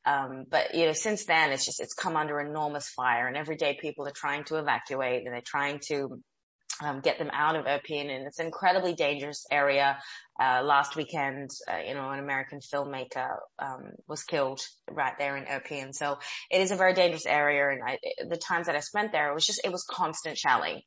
Um, 0.06 0.44
but 0.48 0.74
you 0.74 0.86
know, 0.86 0.92
since 0.92 1.24
then 1.24 1.52
it's 1.52 1.64
just, 1.64 1.80
it's 1.80 1.94
come 1.94 2.16
under 2.16 2.40
enormous 2.40 2.88
fire 2.90 3.26
and 3.26 3.36
every 3.36 3.56
day 3.56 3.76
people 3.80 4.06
are 4.06 4.12
trying 4.14 4.44
to 4.44 4.56
evacuate 4.56 5.24
and 5.24 5.34
they're 5.34 5.42
trying 5.44 5.80
to 5.88 6.20
um, 6.82 7.00
get 7.00 7.18
them 7.18 7.30
out 7.32 7.56
of 7.56 7.64
Irpin, 7.64 8.10
and 8.10 8.26
it's 8.26 8.38
an 8.38 8.46
incredibly 8.46 8.94
dangerous 8.94 9.46
area. 9.50 9.98
Uh, 10.40 10.62
last 10.62 10.94
weekend, 10.94 11.50
uh, 11.68 11.78
you 11.78 11.94
know, 11.94 12.10
an 12.10 12.20
American 12.20 12.60
filmmaker 12.60 13.38
um, 13.58 13.90
was 14.06 14.22
killed 14.22 14.60
right 14.88 15.14
there 15.18 15.36
in 15.36 15.44
Irpin, 15.44 15.92
so 15.92 16.18
it 16.50 16.60
is 16.60 16.70
a 16.70 16.76
very 16.76 16.94
dangerous 16.94 17.26
area. 17.26 17.70
And 17.70 17.82
I, 17.84 17.98
the 18.28 18.36
times 18.36 18.66
that 18.66 18.76
I 18.76 18.80
spent 18.80 19.10
there, 19.10 19.30
it 19.30 19.34
was 19.34 19.46
just 19.46 19.60
it 19.64 19.72
was 19.72 19.84
constant 19.84 20.38
shelling. 20.38 20.82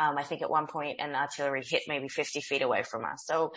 Um, 0.00 0.16
I 0.16 0.22
think 0.22 0.40
at 0.40 0.50
one 0.50 0.66
point 0.66 1.00
an 1.00 1.14
artillery 1.14 1.62
hit 1.64 1.82
maybe 1.86 2.08
50 2.08 2.40
feet 2.40 2.62
away 2.62 2.82
from 2.82 3.04
us. 3.04 3.24
So 3.26 3.52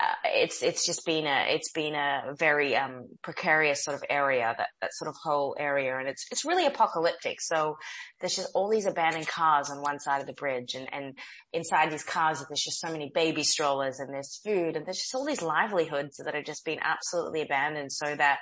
uh, 0.00 0.06
it's 0.24 0.62
it's 0.62 0.84
just 0.84 1.06
been 1.06 1.24
a 1.24 1.44
it's 1.48 1.70
been 1.70 1.94
a 1.94 2.34
very 2.36 2.74
um, 2.76 3.06
precarious 3.22 3.84
sort 3.84 3.94
of 3.94 4.02
area 4.10 4.52
that 4.58 4.66
that 4.80 4.90
sort 4.94 5.08
of 5.08 5.14
whole 5.22 5.54
area. 5.58 5.96
And 5.96 6.08
it's 6.08 6.26
it's 6.32 6.44
really 6.44 6.66
apocalyptic. 6.66 7.40
So 7.40 7.76
there's 8.20 8.34
just 8.34 8.48
all 8.54 8.68
these 8.68 8.86
abandoned 8.86 9.28
cars 9.28 9.70
on 9.70 9.82
one 9.82 10.00
side 10.00 10.20
of 10.20 10.26
the 10.26 10.32
bridge. 10.32 10.74
And 10.74 10.88
and 10.92 11.16
inside 11.52 11.92
these 11.92 12.02
cars 12.02 12.44
there's 12.48 12.62
just 12.62 12.80
so 12.80 12.90
many 12.90 13.12
baby 13.14 13.44
strollers 13.44 14.00
and 14.00 14.12
there's 14.12 14.40
food. 14.44 14.76
And 14.76 14.84
there's 14.84 14.98
just 14.98 15.14
all 15.14 15.24
these 15.24 15.42
livelihoods 15.42 16.16
that 16.24 16.34
are 16.34 16.42
just 16.42 16.64
being 16.64 16.80
absolutely 16.82 17.42
abandoned 17.42 17.92
so 17.92 18.16
that 18.16 18.38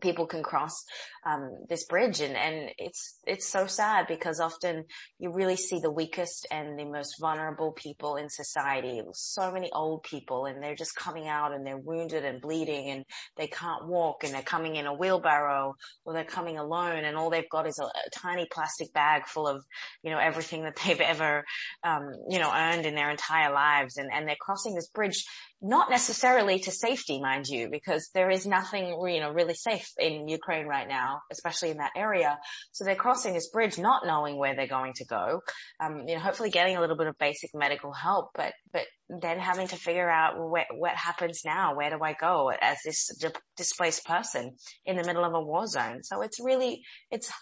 people 0.00 0.26
can 0.26 0.42
cross 0.42 0.84
um, 1.26 1.50
this 1.68 1.84
bridge. 1.86 2.20
And, 2.20 2.36
and 2.36 2.70
it's 2.78 3.18
it's 3.26 3.48
so 3.48 3.66
sad 3.66 4.06
because 4.06 4.40
often 4.40 4.84
you 5.18 5.32
really 5.32 5.56
see 5.56 5.78
the 5.80 5.90
weakest 5.90 6.46
and 6.50 6.78
the 6.78 6.84
most 6.84 7.16
vulnerable 7.20 7.72
people 7.72 8.16
in 8.16 8.28
society. 8.28 9.00
So 9.14 9.52
many 9.52 9.70
old 9.72 10.02
people 10.02 10.46
and 10.46 10.62
they're 10.62 10.74
just 10.74 10.96
coming 10.96 11.28
out 11.28 11.52
and 11.52 11.66
they're 11.66 11.78
wounded 11.78 12.24
and 12.24 12.40
bleeding 12.40 12.90
and 12.90 13.04
they 13.36 13.46
can't 13.46 13.86
walk 13.86 14.24
and 14.24 14.32
they're 14.32 14.42
coming 14.42 14.76
in 14.76 14.86
a 14.86 14.94
wheelbarrow 14.94 15.74
or 16.04 16.12
they're 16.12 16.24
coming 16.24 16.58
alone 16.58 17.04
and 17.04 17.16
all 17.16 17.30
they've 17.30 17.48
got 17.50 17.66
is 17.66 17.78
a, 17.78 17.84
a 17.84 18.10
tiny 18.12 18.46
plastic 18.52 18.92
bag 18.92 19.26
full 19.26 19.46
of 19.46 19.64
you 20.02 20.10
know 20.10 20.18
everything 20.18 20.64
that 20.64 20.76
they've 20.84 21.00
ever 21.00 21.44
um, 21.82 22.10
you 22.28 22.38
know 22.38 22.52
earned 22.52 22.86
in 22.86 22.94
their 22.94 23.10
entire 23.10 23.52
lives. 23.52 23.96
And 23.96 24.10
and 24.12 24.28
they're 24.28 24.36
crossing 24.40 24.74
this 24.74 24.88
bridge 24.88 25.24
not 25.66 25.88
necessarily 25.88 26.58
to 26.58 26.70
safety, 26.70 27.22
mind 27.22 27.46
you, 27.48 27.70
because 27.70 28.10
there 28.12 28.30
is 28.30 28.46
nothing, 28.46 28.88
you 29.08 29.20
know, 29.20 29.30
really 29.30 29.54
safe 29.54 29.88
in 29.98 30.28
Ukraine 30.28 30.66
right 30.66 30.86
now, 30.86 31.22
especially 31.32 31.70
in 31.70 31.78
that 31.78 31.92
area. 31.96 32.36
So 32.72 32.84
they're 32.84 32.94
crossing 32.94 33.32
this 33.32 33.48
bridge 33.48 33.78
not 33.78 34.04
knowing 34.04 34.36
where 34.36 34.54
they're 34.54 34.66
going 34.66 34.92
to 34.96 35.06
go. 35.06 35.40
Um, 35.80 36.04
you 36.06 36.16
know, 36.16 36.20
hopefully 36.20 36.50
getting 36.50 36.76
a 36.76 36.82
little 36.82 36.98
bit 36.98 37.06
of 37.06 37.16
basic 37.16 37.50
medical 37.54 37.94
help, 37.94 38.28
but, 38.34 38.52
but 38.74 38.82
then 39.08 39.38
having 39.38 39.66
to 39.68 39.76
figure 39.76 40.10
out 40.10 40.34
what, 40.38 40.66
what 40.76 40.96
happens 40.96 41.40
now? 41.46 41.74
Where 41.74 41.88
do 41.88 41.98
I 42.02 42.12
go 42.12 42.50
as 42.50 42.76
this 42.84 43.08
di- 43.18 43.32
displaced 43.56 44.04
person 44.04 44.56
in 44.84 44.96
the 44.96 45.04
middle 45.04 45.24
of 45.24 45.32
a 45.32 45.40
war 45.40 45.66
zone? 45.66 46.02
So 46.02 46.20
it's 46.20 46.44
really, 46.44 46.82
it's 47.10 47.32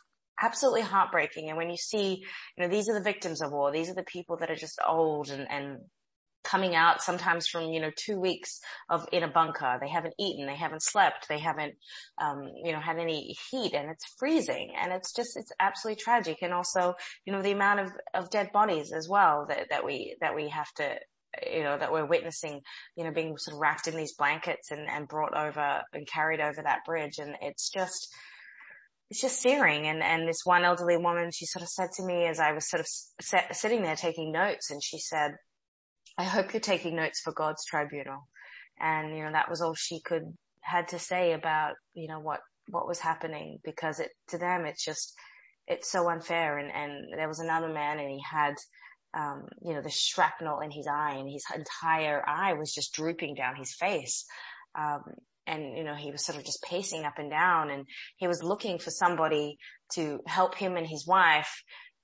absolutely 0.41 0.83
heartbreaking. 0.83 1.49
And 1.49 1.59
when 1.59 1.71
you 1.71 1.77
see, 1.77 2.23
you 2.57 2.63
know, 2.63 2.69
these 2.69 2.89
are 2.89 2.95
the 2.95 3.05
victims 3.05 3.43
of 3.43 3.51
war. 3.51 3.73
These 3.73 3.91
are 3.91 3.95
the 3.95 4.05
people 4.05 4.37
that 4.37 4.51
are 4.51 4.55
just 4.55 4.79
old 4.87 5.29
and, 5.29 5.51
and 5.51 5.79
coming 6.45 6.75
out 6.75 7.03
sometimes 7.03 7.47
from, 7.47 7.73
you 7.73 7.81
know, 7.81 7.91
two 7.95 8.19
weeks 8.19 8.61
of 8.91 9.07
in 9.13 9.23
a 9.23 9.29
bunker. 9.29 9.79
They 9.81 9.89
haven't 9.89 10.15
eaten, 10.19 10.47
they 10.47 10.57
haven't 10.57 10.83
slept, 10.83 11.29
they 11.29 11.39
haven't, 11.39 11.75
um, 12.21 12.51
you 12.65 12.73
know, 12.73 12.81
had 12.81 12.99
any 12.99 13.37
heat 13.51 13.75
and 13.75 13.91
it's 13.91 14.05
freezing 14.19 14.73
and 14.79 14.93
it's 14.93 15.13
just, 15.13 15.37
it's 15.37 15.53
absolutely 15.61 16.03
tragic. 16.03 16.39
And 16.43 16.53
also, 16.53 16.95
you 17.25 17.33
know, 17.33 17.43
the 17.43 17.53
amount 17.53 17.81
of, 17.81 17.93
of 18.15 18.31
dead 18.31 18.51
bodies 18.53 18.93
as 18.93 19.09
well 19.09 19.47
that, 19.49 19.69
that 19.71 19.85
we, 19.85 20.17
that 20.21 20.35
we 20.35 20.49
have 20.49 20.73
to, 20.75 20.97
you 21.51 21.63
know, 21.63 21.79
that 21.79 21.93
we're 21.93 22.05
witnessing, 22.05 22.61
you 22.97 23.05
know, 23.05 23.13
being 23.13 23.37
sort 23.39 23.55
of 23.55 23.61
wrapped 23.61 23.89
in 23.89 23.97
these 23.97 24.15
blankets 24.15 24.71
and, 24.71 24.89
and 24.89 25.09
brought 25.09 25.37
over 25.37 25.83
and 25.93 26.07
carried 26.07 26.41
over 26.41 26.63
that 26.63 26.85
bridge. 26.85 27.19
And 27.19 27.37
it's 27.41 27.71
just, 27.71 28.09
it's 29.11 29.21
just 29.21 29.41
searing. 29.41 29.87
And, 29.87 30.03
and 30.03 30.29
this 30.29 30.43
one 30.45 30.65
elderly 30.65 30.97
woman, 30.97 31.31
she 31.33 31.47
sort 31.47 31.63
of 31.63 31.69
said 31.69 31.91
to 31.97 32.05
me 32.05 32.27
as 32.27 32.41
I 32.41 32.53
was 32.53 32.69
sort 32.69 32.81
of 32.81 32.87
set, 33.21 33.55
sitting 33.57 33.83
there 33.83 33.97
taking 33.97 34.33
notes 34.33 34.71
and 34.71 34.83
she 34.83 34.99
said, 34.99 35.37
I 36.19 36.25
hope 36.25 36.53
you're 36.53 36.61
taking 36.61 36.97
notes 36.97 37.21
for 37.21 37.33
God's 37.33 37.65
tribunal. 37.65 38.29
And, 38.81 39.17
you 39.17 39.25
know, 39.25 39.33
that 39.33 39.51
was 39.51 39.61
all 39.61 39.75
she 39.75 40.01
could, 40.01 40.25
had 40.61 40.89
to 40.89 40.99
say 40.99 41.33
about, 41.33 41.75
you 41.95 42.09
know, 42.09 42.21
what, 42.21 42.41
what 42.69 42.87
was 42.87 43.01
happening 43.01 43.59
because 43.65 44.01
it, 44.01 44.11
to 44.29 44.39
them, 44.39 44.65
it's 44.67 44.85
just, 44.85 45.15
it's 45.67 45.91
so 45.91 46.09
unfair. 46.09 46.59
And, 46.59 46.71
and 46.71 47.09
there 47.17 47.29
was 47.29 47.41
another 47.41 47.69
man 47.69 47.99
and 47.99 48.09
he 48.09 48.21
had, 48.29 48.55
um, 49.15 49.47
you 49.63 49.75
know, 49.75 49.83
the 49.83 49.91
shrapnel 49.91 50.61
in 50.61 50.71
his 50.71 50.87
eye 50.87 51.15
and 51.19 51.31
his 51.31 51.45
entire 51.55 52.23
eye 52.27 52.55
was 52.55 52.73
just 52.73 52.95
drooping 52.95 53.35
down 53.35 53.57
his 53.57 53.75
face. 53.75 54.25
Um, 54.79 55.03
and, 55.47 55.77
you 55.77 55.85
know, 55.85 55.95
he 55.95 56.11
was 56.11 56.25
sort 56.25 56.39
of 56.39 56.45
just 56.45 56.63
pacing 56.63 57.05
up 57.05 57.19
and 57.19 57.31
down 57.31 57.71
and 57.71 57.85
he 58.17 58.29
was 58.29 58.43
looking 58.43 58.79
for 58.79 58.91
somebody 58.91 59.57
to 59.95 60.21
help 60.27 60.55
him 60.55 60.77
and 60.77 60.87
his 60.87 61.07
wife 61.07 61.63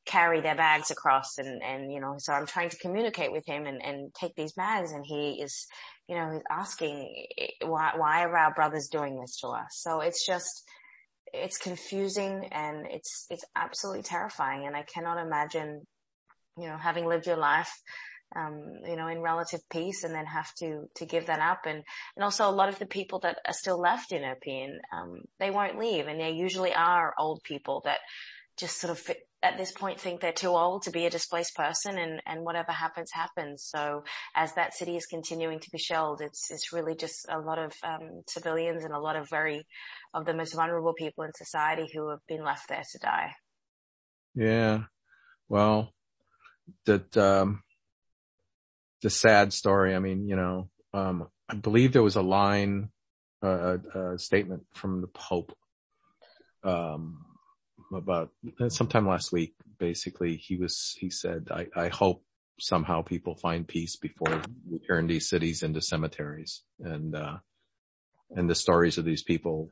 carry 0.08 0.40
their 0.40 0.56
bags 0.56 0.90
across 0.90 1.38
and, 1.38 1.62
and, 1.62 1.92
you 1.92 2.00
know, 2.00 2.14
so 2.18 2.32
I'm 2.32 2.46
trying 2.46 2.70
to 2.70 2.78
communicate 2.78 3.30
with 3.30 3.46
him 3.46 3.66
and, 3.66 3.80
and 3.84 4.12
take 4.14 4.34
these 4.34 4.54
bags 4.54 4.90
and 4.90 5.04
he 5.06 5.40
is, 5.42 5.66
you 6.08 6.16
know, 6.16 6.30
he's 6.32 6.42
asking 6.50 7.26
why, 7.62 7.92
why 7.94 8.24
are 8.24 8.36
our 8.36 8.54
brothers 8.54 8.88
doing 8.90 9.20
this 9.20 9.36
to 9.40 9.48
us? 9.48 9.68
So 9.72 10.00
it's 10.00 10.26
just, 10.26 10.64
it's 11.34 11.58
confusing 11.58 12.48
and 12.50 12.86
it's, 12.90 13.26
it's 13.28 13.44
absolutely 13.54 14.02
terrifying. 14.02 14.66
And 14.66 14.74
I 14.74 14.82
cannot 14.82 15.24
imagine, 15.24 15.86
you 16.56 16.68
know, 16.68 16.78
having 16.78 17.06
lived 17.06 17.26
your 17.26 17.36
life, 17.36 17.70
um, 18.34 18.80
you 18.86 18.96
know, 18.96 19.08
in 19.08 19.20
relative 19.20 19.60
peace 19.70 20.04
and 20.04 20.14
then 20.14 20.24
have 20.24 20.52
to, 20.60 20.88
to 20.96 21.04
give 21.04 21.26
that 21.26 21.40
up. 21.40 21.60
And, 21.66 21.82
and 22.16 22.24
also 22.24 22.48
a 22.48 22.50
lot 22.50 22.70
of 22.70 22.78
the 22.78 22.86
people 22.86 23.18
that 23.20 23.38
are 23.46 23.52
still 23.52 23.78
left 23.78 24.12
in 24.12 24.22
Irpin, 24.22 24.78
um, 24.90 25.20
they 25.38 25.50
won't 25.50 25.78
leave 25.78 26.06
and 26.06 26.18
they 26.18 26.30
usually 26.30 26.72
are 26.72 27.14
old 27.18 27.42
people 27.42 27.82
that 27.84 27.98
just 28.58 28.80
sort 28.80 28.90
of 28.90 29.16
at 29.42 29.56
this 29.56 29.70
point 29.70 30.00
think 30.00 30.20
they're 30.20 30.32
too 30.32 30.48
old 30.48 30.82
to 30.82 30.90
be 30.90 31.06
a 31.06 31.10
displaced 31.10 31.54
person 31.54 31.96
and, 31.96 32.20
and 32.26 32.44
whatever 32.44 32.72
happens, 32.72 33.10
happens. 33.12 33.62
So 33.64 34.02
as 34.34 34.54
that 34.54 34.74
city 34.74 34.96
is 34.96 35.06
continuing 35.06 35.60
to 35.60 35.70
be 35.70 35.78
shelled, 35.78 36.20
it's, 36.20 36.50
it's 36.50 36.72
really 36.72 36.96
just 36.96 37.24
a 37.28 37.38
lot 37.38 37.58
of, 37.58 37.72
um, 37.84 38.22
civilians 38.26 38.84
and 38.84 38.92
a 38.92 38.98
lot 38.98 39.14
of 39.14 39.30
very, 39.30 39.64
of 40.12 40.26
the 40.26 40.34
most 40.34 40.54
vulnerable 40.54 40.92
people 40.92 41.22
in 41.22 41.30
society 41.34 41.88
who 41.94 42.10
have 42.10 42.18
been 42.26 42.44
left 42.44 42.68
there 42.68 42.82
to 42.90 42.98
die. 42.98 43.30
Yeah. 44.34 44.84
Well, 45.48 45.92
that, 46.86 47.16
um, 47.16 47.62
the 49.02 49.10
sad 49.10 49.52
story. 49.52 49.94
I 49.94 50.00
mean, 50.00 50.26
you 50.26 50.34
know, 50.34 50.68
um, 50.92 51.28
I 51.48 51.54
believe 51.54 51.92
there 51.92 52.02
was 52.02 52.16
a 52.16 52.22
line, 52.22 52.90
uh, 53.40 53.78
a 53.94 54.18
statement 54.18 54.66
from 54.74 55.00
the 55.00 55.06
Pope, 55.06 55.56
um, 56.64 57.24
about 57.92 58.30
sometime 58.68 59.06
last 59.06 59.32
week. 59.32 59.54
Basically, 59.78 60.36
he 60.36 60.56
was, 60.56 60.96
he 60.98 61.10
said, 61.10 61.48
I, 61.50 61.66
I 61.76 61.88
hope 61.88 62.24
somehow 62.60 63.02
people 63.02 63.36
find 63.36 63.66
peace 63.66 63.96
before 63.96 64.42
we 64.68 64.78
turn 64.80 65.06
these 65.06 65.28
cities 65.28 65.62
into 65.62 65.80
cemeteries 65.80 66.62
and, 66.80 67.14
uh, 67.14 67.36
and 68.30 68.50
the 68.50 68.54
stories 68.54 68.98
of 68.98 69.04
these 69.04 69.22
people 69.22 69.70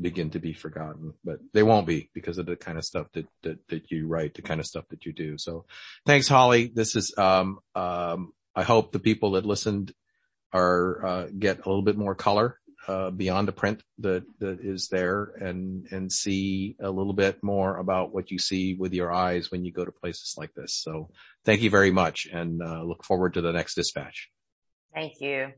begin 0.00 0.30
to 0.30 0.38
be 0.38 0.52
forgotten, 0.52 1.12
but 1.24 1.38
they 1.52 1.62
won't 1.62 1.86
be 1.86 2.08
because 2.14 2.38
of 2.38 2.46
the 2.46 2.56
kind 2.56 2.78
of 2.78 2.84
stuff 2.84 3.08
that, 3.12 3.26
that, 3.42 3.58
that 3.68 3.90
you 3.90 4.06
write, 4.06 4.34
the 4.34 4.42
kind 4.42 4.60
of 4.60 4.66
stuff 4.66 4.84
that 4.90 5.04
you 5.04 5.12
do. 5.12 5.36
So 5.38 5.66
thanks, 6.06 6.28
Hollie. 6.28 6.70
This 6.72 6.96
is, 6.96 7.14
um, 7.18 7.58
um, 7.74 8.32
I 8.54 8.62
hope 8.62 8.92
the 8.92 8.98
people 8.98 9.32
that 9.32 9.46
listened 9.46 9.92
are, 10.52 11.04
uh, 11.04 11.26
get 11.36 11.64
a 11.64 11.68
little 11.68 11.82
bit 11.82 11.96
more 11.96 12.14
color 12.14 12.58
uh, 12.88 13.10
beyond 13.10 13.46
the 13.46 13.52
print 13.52 13.82
that 13.98 14.24
that 14.38 14.60
is 14.60 14.88
there 14.88 15.32
and 15.40 15.86
and 15.92 16.10
see 16.10 16.76
a 16.80 16.90
little 16.90 17.12
bit 17.12 17.42
more 17.42 17.76
about 17.76 18.12
what 18.12 18.30
you 18.30 18.38
see 18.38 18.74
with 18.74 18.92
your 18.92 19.12
eyes 19.12 19.50
when 19.50 19.64
you 19.64 19.72
go 19.72 19.84
to 19.84 19.92
places 19.92 20.34
like 20.36 20.52
this. 20.54 20.74
So 20.74 21.10
thank 21.44 21.62
you 21.62 21.70
very 21.70 21.90
much 21.90 22.26
and 22.32 22.62
uh, 22.62 22.82
look 22.82 23.04
forward 23.04 23.34
to 23.34 23.40
the 23.40 23.52
next 23.52 23.74
dispatch. 23.74 24.30
Thank 24.94 25.20
you. 25.20 25.52